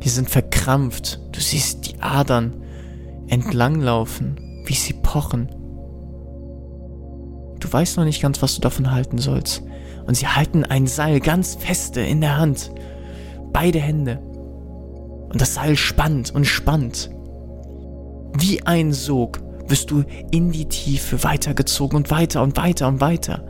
Die 0.01 0.09
sind 0.09 0.31
verkrampft. 0.31 1.19
Du 1.33 1.41
siehst 1.41 1.89
die 1.89 2.01
Adern 2.01 2.63
entlanglaufen, 3.27 4.37
wie 4.67 4.75
sie 4.75 4.93
pochen. 4.93 5.49
Du 7.59 7.67
weißt 7.69 7.97
noch 7.97 8.05
nicht 8.05 8.23
ganz, 8.23 8.41
was 8.43 8.55
du 8.55 8.61
davon 8.61 8.93
halten 8.93 9.19
sollst. 9.19 9.65
Und 10.07 10.15
sie 10.15 10.29
halten 10.29 10.65
ein 10.65 10.87
Seil 10.87 11.19
ganz 11.19 11.57
feste 11.57 12.01
in 12.01 12.21
der 12.21 12.39
Hand. 12.39 12.71
Beide 13.53 13.81
Hände. 13.81 14.21
Und 15.33 15.41
das 15.41 15.55
Seil 15.55 15.75
spannt 15.75 16.33
und 16.33 16.45
spannt. 16.45 17.11
Wie 18.39 18.65
ein 18.67 18.93
Sog 18.93 19.41
wirst 19.67 19.91
du 19.91 20.05
in 20.31 20.53
die 20.53 20.69
Tiefe 20.69 21.25
weitergezogen 21.25 21.97
und 21.97 22.13
weiter 22.13 22.41
und 22.41 22.57
weiter 22.57 22.87
und 22.87 23.01
weiter. 23.01 23.50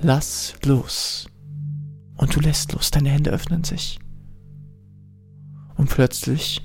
Lass 0.00 0.54
los. 0.64 1.28
Und 2.16 2.34
du 2.34 2.40
lässt 2.40 2.72
los, 2.72 2.92
deine 2.92 3.10
Hände 3.10 3.30
öffnen 3.30 3.64
sich. 3.64 3.98
Und 5.76 5.90
plötzlich 5.90 6.62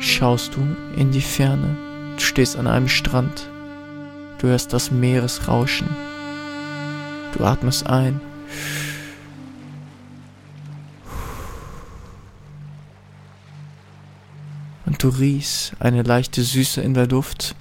schaust 0.00 0.56
du 0.56 0.60
in 0.98 1.10
die 1.10 1.20
Ferne. 1.20 1.76
Du 2.16 2.22
stehst 2.22 2.56
an 2.56 2.66
einem 2.66 2.88
Strand. 2.88 3.48
Du 4.38 4.46
hörst 4.46 4.72
das 4.72 4.90
Meeresrauschen. 4.90 5.88
Du 7.36 7.44
atmest 7.44 7.86
ein. 7.86 8.20
Und 14.86 15.02
du 15.02 15.08
riechst 15.08 15.74
eine 15.80 16.02
leichte 16.02 16.42
Süße 16.42 16.80
in 16.80 16.94
der 16.94 17.08
Luft. 17.08 17.54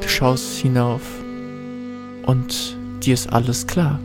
Du 0.00 0.08
schaust 0.08 0.56
hinauf 0.58 1.02
und 2.26 2.79
dir 3.00 3.14
ist 3.14 3.32
alles 3.32 3.66
klar. 3.66 3.98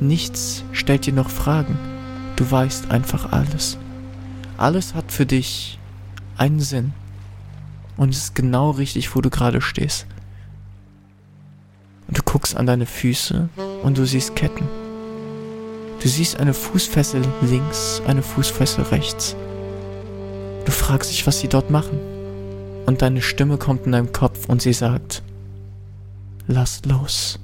Nichts 0.00 0.64
stellt 0.72 1.06
dir 1.06 1.12
noch 1.12 1.30
Fragen. 1.30 1.78
Du 2.36 2.50
weißt 2.50 2.90
einfach 2.90 3.32
alles. 3.32 3.78
Alles 4.56 4.94
hat 4.94 5.12
für 5.12 5.26
dich 5.26 5.78
einen 6.36 6.60
Sinn. 6.60 6.92
Und 7.96 8.10
es 8.10 8.24
ist 8.24 8.34
genau 8.34 8.70
richtig, 8.70 9.14
wo 9.14 9.20
du 9.20 9.30
gerade 9.30 9.60
stehst. 9.60 10.06
Und 12.08 12.18
du 12.18 12.22
guckst 12.22 12.56
an 12.56 12.66
deine 12.66 12.86
Füße 12.86 13.48
und 13.82 13.96
du 13.96 14.06
siehst 14.06 14.34
Ketten. 14.34 14.66
Du 16.00 16.08
siehst 16.08 16.40
eine 16.40 16.52
Fußfessel 16.52 17.22
links, 17.42 18.02
eine 18.06 18.22
Fußfessel 18.22 18.84
rechts. 18.84 19.36
Du 20.64 20.72
fragst 20.72 21.10
dich, 21.10 21.26
was 21.26 21.40
sie 21.40 21.48
dort 21.48 21.70
machen. 21.70 21.98
Und 22.86 23.02
deine 23.02 23.22
Stimme 23.22 23.56
kommt 23.56 23.86
in 23.86 23.92
deinem 23.92 24.12
Kopf 24.12 24.48
und 24.48 24.60
sie 24.60 24.72
sagt, 24.72 25.22
lass 26.48 26.84
los. 26.84 27.38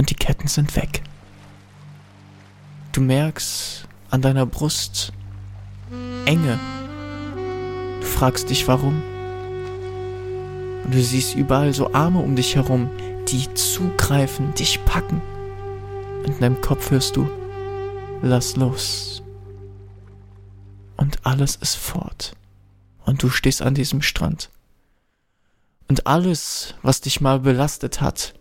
Und 0.00 0.08
die 0.08 0.14
Ketten 0.14 0.48
sind 0.48 0.76
weg. 0.76 1.02
Du 2.92 3.02
merkst 3.02 3.86
an 4.08 4.22
deiner 4.22 4.46
Brust 4.46 5.12
Enge. 6.24 6.58
Du 8.00 8.06
fragst 8.06 8.48
dich 8.48 8.66
warum. 8.66 9.02
Und 10.84 10.94
du 10.94 11.02
siehst 11.02 11.34
überall 11.34 11.74
so 11.74 11.92
Arme 11.92 12.20
um 12.20 12.34
dich 12.34 12.56
herum, 12.56 12.88
die 13.28 13.52
zugreifen, 13.52 14.54
dich 14.54 14.82
packen. 14.86 15.20
Und 16.20 16.28
in 16.28 16.40
deinem 16.40 16.60
Kopf 16.62 16.90
hörst 16.90 17.16
du, 17.16 17.28
lass 18.22 18.56
los. 18.56 19.22
Und 20.96 21.26
alles 21.26 21.56
ist 21.56 21.74
fort. 21.74 22.32
Und 23.04 23.22
du 23.22 23.28
stehst 23.28 23.60
an 23.60 23.74
diesem 23.74 24.00
Strand. 24.00 24.48
Und 25.88 26.06
alles, 26.06 26.74
was 26.80 27.02
dich 27.02 27.20
mal 27.20 27.40
belastet 27.40 28.00
hat, 28.00 28.32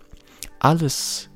alles, 0.59 1.28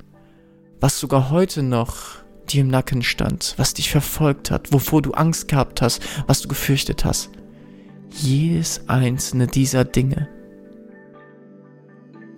was 0.84 0.99
sogar 0.99 1.29
heute 1.29 1.63
noch 1.63 2.17
dir 2.49 2.59
im 2.59 2.67
Nacken 2.67 3.03
stand, 3.03 3.53
was 3.55 3.73
dich 3.73 3.89
verfolgt 3.89 4.51
hat, 4.51 4.73
wovor 4.73 5.01
du 5.01 5.13
Angst 5.13 5.47
gehabt 5.47 5.81
hast, 5.81 6.01
was 6.27 6.41
du 6.41 6.49
gefürchtet 6.49 7.05
hast, 7.05 7.29
jedes 8.09 8.89
einzelne 8.89 9.47
dieser 9.47 9.86
Dinge, 9.86 10.27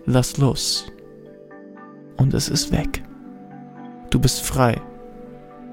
lass 0.05 0.37
los. 0.37 0.85
Und 2.17 2.35
es 2.35 2.47
ist 2.47 2.71
weg. 2.71 3.03
Du 4.11 4.19
bist 4.19 4.41
frei. 4.41 4.79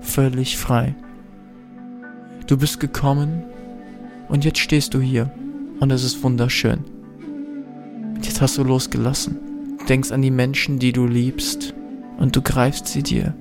Völlig 0.00 0.56
frei. 0.56 0.94
Du 2.46 2.56
bist 2.56 2.80
gekommen 2.80 3.44
und 4.30 4.46
jetzt 4.46 4.60
stehst 4.60 4.94
du 4.94 5.00
hier 5.02 5.30
und 5.78 5.92
es 5.92 6.04
ist 6.04 6.22
wunderschön. 6.22 6.82
Jetzt 8.22 8.40
hast 8.40 8.56
du 8.56 8.64
losgelassen. 8.64 9.76
Denkst 9.90 10.10
an 10.10 10.22
die 10.22 10.30
Menschen, 10.30 10.78
die 10.78 10.92
du 10.92 11.06
liebst 11.06 11.74
und 12.18 12.36
du 12.36 12.42
greifst 12.42 12.86
sie 12.86 13.02
dir 13.02 13.34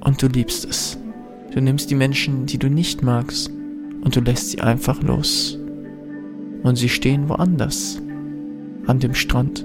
und 0.00 0.22
du 0.22 0.28
liebst 0.28 0.64
es. 0.64 0.98
Du 1.52 1.60
nimmst 1.60 1.90
die 1.90 1.94
Menschen, 1.94 2.46
die 2.46 2.58
du 2.58 2.68
nicht 2.68 3.02
magst 3.02 3.50
und 4.02 4.14
du 4.14 4.20
lässt 4.20 4.50
sie 4.50 4.60
einfach 4.60 5.02
los. 5.02 5.58
Und 6.62 6.76
sie 6.76 6.88
stehen 6.88 7.28
woanders, 7.28 8.00
an 8.86 8.98
dem 8.98 9.14
Strand. 9.14 9.64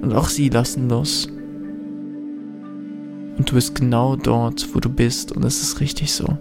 Und 0.00 0.12
auch 0.12 0.28
sie 0.28 0.48
lassen 0.48 0.88
los. 0.88 1.28
Und 3.38 3.50
du 3.50 3.54
bist 3.54 3.74
genau 3.74 4.16
dort, 4.16 4.74
wo 4.74 4.80
du 4.80 4.90
bist 4.90 5.32
und 5.32 5.44
es 5.44 5.62
ist 5.62 5.80
richtig 5.80 6.12
so. 6.12 6.38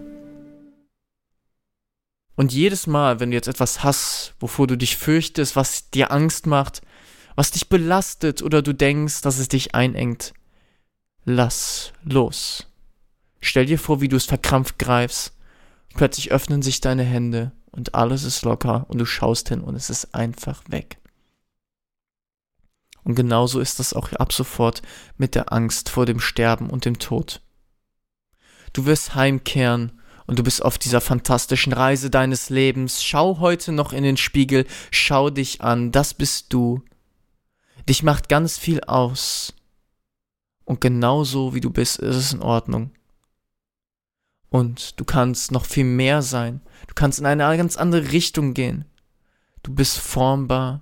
Und 2.36 2.54
jedes 2.54 2.88
Mal, 2.88 3.20
wenn 3.20 3.32
du 3.32 3.36
jetzt 3.36 3.48
etwas 3.48 3.84
hast, 3.84 4.34
wovor 4.40 4.68
du 4.68 4.78
dich 4.78 4.98
fürchtest, 4.98 5.56
was 5.56 5.90
dir 5.92 6.12
Angst 6.12 6.48
macht, 6.48 6.82
was 7.36 7.52
dich 7.52 7.70
belastet 7.70 8.42
oder 8.42 8.62
du 8.62 8.74
denkst, 8.74 9.22
dass 9.22 9.38
es 9.38 9.48
dich 9.48 9.76
einengt, 9.76 10.34
lass 11.26 11.94
los. 12.04 12.68
Stell 13.42 13.66
dir 13.66 13.80
vor, 13.80 14.02
wie 14.02 14.08
du 14.08 14.16
es 14.16 14.26
verkrampft 14.26 14.80
greifst. 14.80 15.34
Plötzlich 15.96 16.32
öffnen 16.32 16.62
sich 16.62 16.80
deine 16.80 17.04
Hände 17.04 17.52
und 17.72 17.96
alles 17.96 18.24
ist 18.24 18.44
locker 18.44 18.86
und 18.88 19.00
du 19.00 19.06
schaust 19.06 19.50
hin 19.50 19.62
und 19.62 19.76
es 19.76 19.90
ist 19.90 20.14
einfach 20.14 20.64
weg. 20.68 20.98
Und 23.04 23.16
genauso 23.16 23.60
ist 23.60 23.80
das 23.80 23.94
auch 23.94 24.12
ab 24.14 24.32
sofort 24.32 24.82
mit 25.18 25.36
der 25.36 25.52
Angst 25.52 25.90
vor 25.90 26.06
dem 26.06 26.20
Sterben 26.20 26.70
und 26.70 26.86
dem 26.86 27.00
Tod. 27.00 27.42
Du 28.74 28.86
wirst 28.86 29.16
heimkehren 29.16 30.00
und 30.28 30.40
du 30.40 30.44
bist 30.44 30.64
auf 30.64 30.78
dieser 30.78 31.02
fantastischen 31.02 31.74
Reise 31.74 32.10
deines 32.10 32.50
Lebens. 32.50 33.04
Schau 33.04 33.40
heute 33.40 33.72
noch 33.72 33.92
in 33.92 34.04
den 34.04 34.18
Spiegel, 34.18 34.66
schau 34.92 35.30
dich 35.30 35.62
an, 35.62 35.92
das 35.92 36.14
bist 36.14 36.54
du. 36.54 36.84
Dich 37.90 38.04
macht 38.04 38.30
ganz 38.30 38.58
viel 38.58 38.82
aus. 38.82 39.54
Und 40.66 40.82
genauso 40.82 41.54
wie 41.54 41.62
du 41.62 41.70
bist, 41.70 42.00
ist 42.00 42.16
es 42.16 42.34
in 42.34 42.42
Ordnung. 42.42 42.92
Und 44.50 45.00
du 45.00 45.06
kannst 45.06 45.52
noch 45.52 45.66
viel 45.66 45.86
mehr 45.86 46.22
sein. 46.22 46.62
Du 46.88 46.94
kannst 46.94 47.20
in 47.20 47.26
eine 47.26 47.58
ganz 47.58 47.78
andere 47.78 48.12
Richtung 48.12 48.54
gehen. 48.54 48.86
Du 49.64 49.74
bist 49.74 49.98
formbar, 49.98 50.82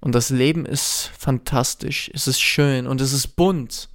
und 0.00 0.14
das 0.14 0.30
Leben 0.30 0.66
ist 0.66 1.10
fantastisch, 1.18 2.10
es 2.14 2.28
ist 2.28 2.40
schön 2.40 2.86
und 2.86 3.00
es 3.00 3.12
ist 3.12 3.34
bunt. 3.34 3.88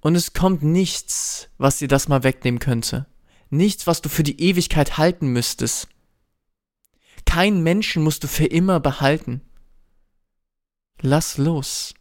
Und 0.00 0.14
es 0.14 0.32
kommt 0.32 0.62
nichts, 0.62 1.48
was 1.58 1.78
dir 1.78 1.88
das 1.88 2.06
mal 2.06 2.22
wegnehmen 2.22 2.60
könnte. 2.60 3.06
Nichts, 3.50 3.86
was 3.88 4.02
du 4.02 4.08
für 4.08 4.22
die 4.22 4.40
Ewigkeit 4.40 4.98
halten 4.98 5.28
müsstest. 5.28 5.88
Kein 7.24 7.62
Menschen 7.62 8.04
musst 8.04 8.22
du 8.22 8.28
für 8.28 8.46
immer 8.46 8.78
behalten. 8.78 9.40
Lass 11.00 11.38
los. 11.38 11.92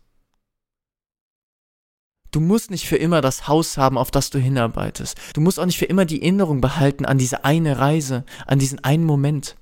Du 2.35 2.41
musst 2.41 2.69
nicht 2.69 2.85
für 2.85 2.97
immer 2.97 3.21
das 3.21 3.47
Haus 3.47 3.77
haben, 3.77 3.97
auf 3.97 4.11
das 4.11 4.29
du 4.29 4.39
hinarbeitest. 4.39 5.17
Du 5.33 5.39
musst 5.39 5.57
auch 5.57 5.65
nicht 5.65 5.77
für 5.77 5.85
immer 5.85 6.03
die 6.03 6.21
Erinnerung 6.21 6.59
behalten 6.59 7.05
an 7.05 7.17
diese 7.17 7.45
eine 7.45 7.79
Reise, 7.79 8.25
an 8.45 8.59
diesen 8.59 8.83
einen 8.83 9.05
Moment. 9.05 9.55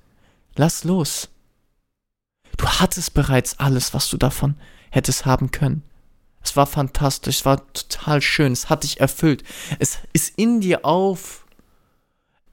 Lass 0.56 0.82
los. 0.82 1.28
Du 2.56 2.66
hattest 2.66 3.14
bereits 3.14 3.60
alles, 3.60 3.94
was 3.94 4.10
du 4.10 4.16
davon 4.16 4.56
hättest 4.90 5.24
haben 5.24 5.52
können. 5.52 5.84
Es 6.42 6.56
war 6.56 6.66
fantastisch, 6.66 7.38
es 7.38 7.44
war 7.44 7.64
total 7.74 8.20
schön, 8.20 8.50
es 8.50 8.68
hat 8.68 8.82
dich 8.82 8.98
erfüllt. 8.98 9.44
Es 9.78 9.98
ist 10.12 10.36
in 10.36 10.60
dir 10.60 10.84
auf 10.84 11.46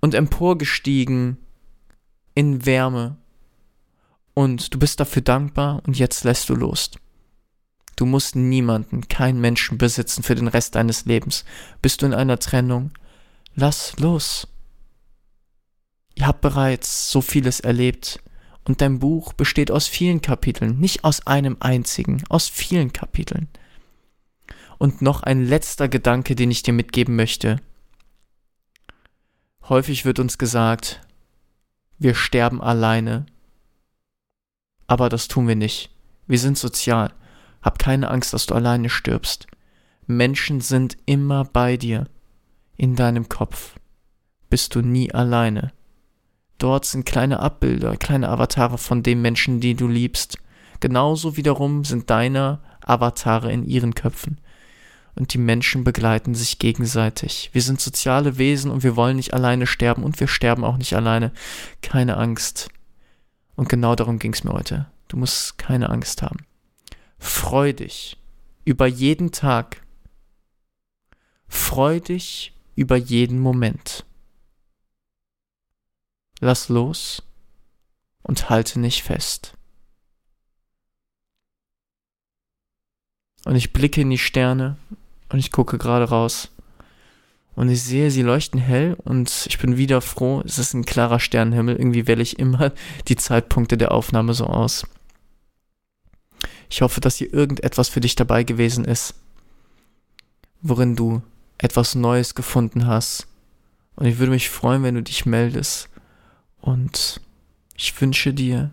und 0.02 0.14
emporgestiegen 0.14 1.38
in 2.36 2.68
Wärme. 2.68 3.18
Und 4.36 4.72
du 4.72 4.78
bist 4.78 5.00
dafür 5.00 5.24
dankbar 5.24 5.82
und 5.88 5.98
jetzt 5.98 6.24
lässt 6.26 6.48
du 6.48 6.54
los. 6.54 6.92
Du 7.96 8.06
musst 8.06 8.36
niemanden, 8.36 9.08
keinen 9.08 9.42
Menschen 9.42 9.78
besitzen 9.78 10.24
für 10.24 10.36
den 10.36 10.48
Rest 10.48 10.76
deines 10.76 11.06
Lebens. 11.06 11.46
Bist 11.82 12.02
du 12.02 12.06
in 12.06 12.14
einer 12.14 12.40
Trennung? 12.40 12.92
Lass 13.56 13.98
los. 14.00 14.48
Ihr 16.16 16.28
habt 16.28 16.42
bereits 16.42 17.12
so 17.12 17.22
vieles 17.22 17.60
erlebt. 17.60 18.20
Und 18.64 18.82
dein 18.82 19.00
Buch 19.00 19.34
besteht 19.34 19.72
aus 19.72 19.88
vielen 19.88 20.22
Kapiteln, 20.22 20.80
nicht 20.80 21.04
aus 21.04 21.26
einem 21.26 21.58
einzigen, 21.60 22.24
aus 22.30 22.48
vielen 22.48 22.94
Kapiteln. 22.94 23.48
Und 24.78 25.02
noch 25.02 25.24
ein 25.24 25.44
letzter 25.46 25.90
Gedanke, 25.90 26.36
den 26.36 26.52
ich 26.52 26.64
dir 26.64 26.74
mitgeben 26.74 27.16
möchte. 27.16 27.58
Häufig 29.68 30.06
wird 30.06 30.20
uns 30.20 30.38
gesagt, 30.38 31.02
wir 31.98 32.16
sterben 32.16 32.62
alleine. 32.62 33.26
Aber 34.88 35.10
das 35.10 35.28
tun 35.28 35.48
wir 35.48 35.56
nicht. 35.56 35.92
Wir 36.28 36.40
sind 36.40 36.58
sozial. 36.58 37.14
Hab 37.62 37.80
keine 37.80 38.10
Angst, 38.10 38.34
dass 38.34 38.46
du 38.46 38.56
alleine 38.56 38.90
stirbst. 38.90 39.48
Menschen 40.08 40.62
sind 40.62 40.98
immer 41.06 41.46
bei 41.46 41.78
dir. 41.78 42.08
In 42.78 42.96
deinem 42.96 43.30
Kopf. 43.30 43.76
Bist 44.50 44.76
du 44.76 44.82
nie 44.82 45.14
alleine. 45.14 45.72
Dort 46.58 46.86
sind 46.86 47.06
kleine 47.06 47.40
Abbilder, 47.40 47.96
kleine 47.98 48.30
Avatare 48.30 48.78
von 48.78 49.04
den 49.04 49.22
Menschen, 49.22 49.60
die 49.60 49.76
du 49.76 49.88
liebst. 49.88 50.38
Genauso 50.80 51.38
wiederum 51.38 51.86
sind 51.86 52.10
deine 52.10 52.60
Avatare 52.82 53.52
in 53.52 53.64
ihren 53.64 53.96
Köpfen. 53.96 54.40
Und 55.16 55.34
die 55.34 55.38
Menschen 55.38 55.84
begleiten 55.84 56.36
sich 56.36 56.60
gegenseitig. 56.60 57.50
Wir 57.54 57.62
sind 57.62 57.82
soziale 57.82 58.38
Wesen 58.38 58.72
und 58.72 58.84
wir 58.84 58.96
wollen 58.96 59.18
nicht 59.18 59.34
alleine 59.34 59.68
sterben 59.68 60.04
und 60.04 60.20
wir 60.20 60.28
sterben 60.28 60.64
auch 60.64 60.78
nicht 60.78 60.96
alleine. 60.96 61.32
Keine 61.82 62.18
Angst. 62.18 62.70
Und 63.56 63.70
genau 63.70 63.96
darum 63.96 64.20
ging 64.20 64.34
es 64.34 64.44
mir 64.44 64.54
heute. 64.54 64.88
Du 65.08 65.18
musst 65.18 65.58
keine 65.58 65.90
Angst 65.90 66.22
haben. 66.22 66.46
Freu 67.22 67.72
dich 67.72 68.18
über 68.66 68.88
jeden 68.88 69.32
Tag. 69.32 69.84
Freu 71.48 72.00
dich 72.00 72.54
über 72.76 72.98
jeden 72.98 73.40
Moment. 73.40 74.06
Lass 76.40 76.68
los 76.68 77.22
und 78.24 78.50
halte 78.50 78.80
nicht 78.80 79.04
fest. 79.04 79.56
Und 83.46 83.56
ich 83.56 83.72
blicke 83.72 84.02
in 84.02 84.10
die 84.10 84.18
Sterne 84.18 84.78
und 85.30 85.38
ich 85.38 85.52
gucke 85.52 85.78
gerade 85.78 86.10
raus. 86.10 86.50
Und 87.56 87.70
ich 87.70 87.84
sehe, 87.84 88.10
sie 88.10 88.24
leuchten 88.24 88.60
hell 88.60 88.98
und 89.04 89.46
ich 89.48 89.60
bin 89.60 89.78
wieder 89.78 90.02
froh. 90.02 90.42
Es 90.44 90.58
ist 90.58 90.74
ein 90.74 90.86
klarer 90.86 91.20
Sternenhimmel. 91.20 91.76
Irgendwie 91.76 92.08
wähle 92.08 92.24
ich 92.24 92.40
immer 92.40 92.72
die 93.08 93.16
Zeitpunkte 93.16 93.78
der 93.78 93.92
Aufnahme 93.92 94.34
so 94.34 94.48
aus. 94.48 94.88
Ich 96.72 96.82
hoffe, 96.82 97.02
dass 97.02 97.18
hier 97.18 97.34
irgendetwas 97.34 97.90
für 97.90 98.00
dich 98.00 98.16
dabei 98.16 98.44
gewesen 98.44 98.86
ist, 98.86 99.14
worin 100.62 100.96
du 100.96 101.22
etwas 101.58 101.96
Neues 101.96 102.34
gefunden 102.34 102.88
hast. 102.88 103.28
Und 103.98 104.06
ich 104.06 104.18
würde 104.20 104.32
mich 104.32 104.50
freuen, 104.50 104.82
wenn 104.82 104.96
du 104.96 105.04
dich 105.04 105.26
meldest. 105.26 105.90
Und 106.62 107.20
ich 107.76 108.00
wünsche 108.00 108.34
dir 108.34 108.72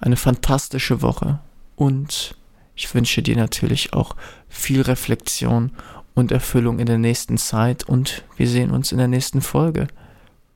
eine 0.00 0.16
fantastische 0.16 1.00
Woche 1.00 1.40
und 1.76 2.36
ich 2.74 2.94
wünsche 2.94 3.22
dir 3.22 3.36
natürlich 3.36 3.94
auch 3.94 4.16
viel 4.48 4.82
Reflexion 4.82 5.72
und 6.14 6.32
Erfüllung 6.32 6.78
in 6.78 6.86
der 6.86 6.98
nächsten 6.98 7.38
Zeit 7.38 7.84
und 7.84 8.24
wir 8.36 8.48
sehen 8.48 8.70
uns 8.70 8.92
in 8.92 8.98
der 8.98 9.08
nächsten 9.08 9.40
Folge. 9.40 9.88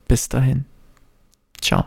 Bis 0.07 0.29
dahin. 0.29 0.65
Ciao. 1.61 1.85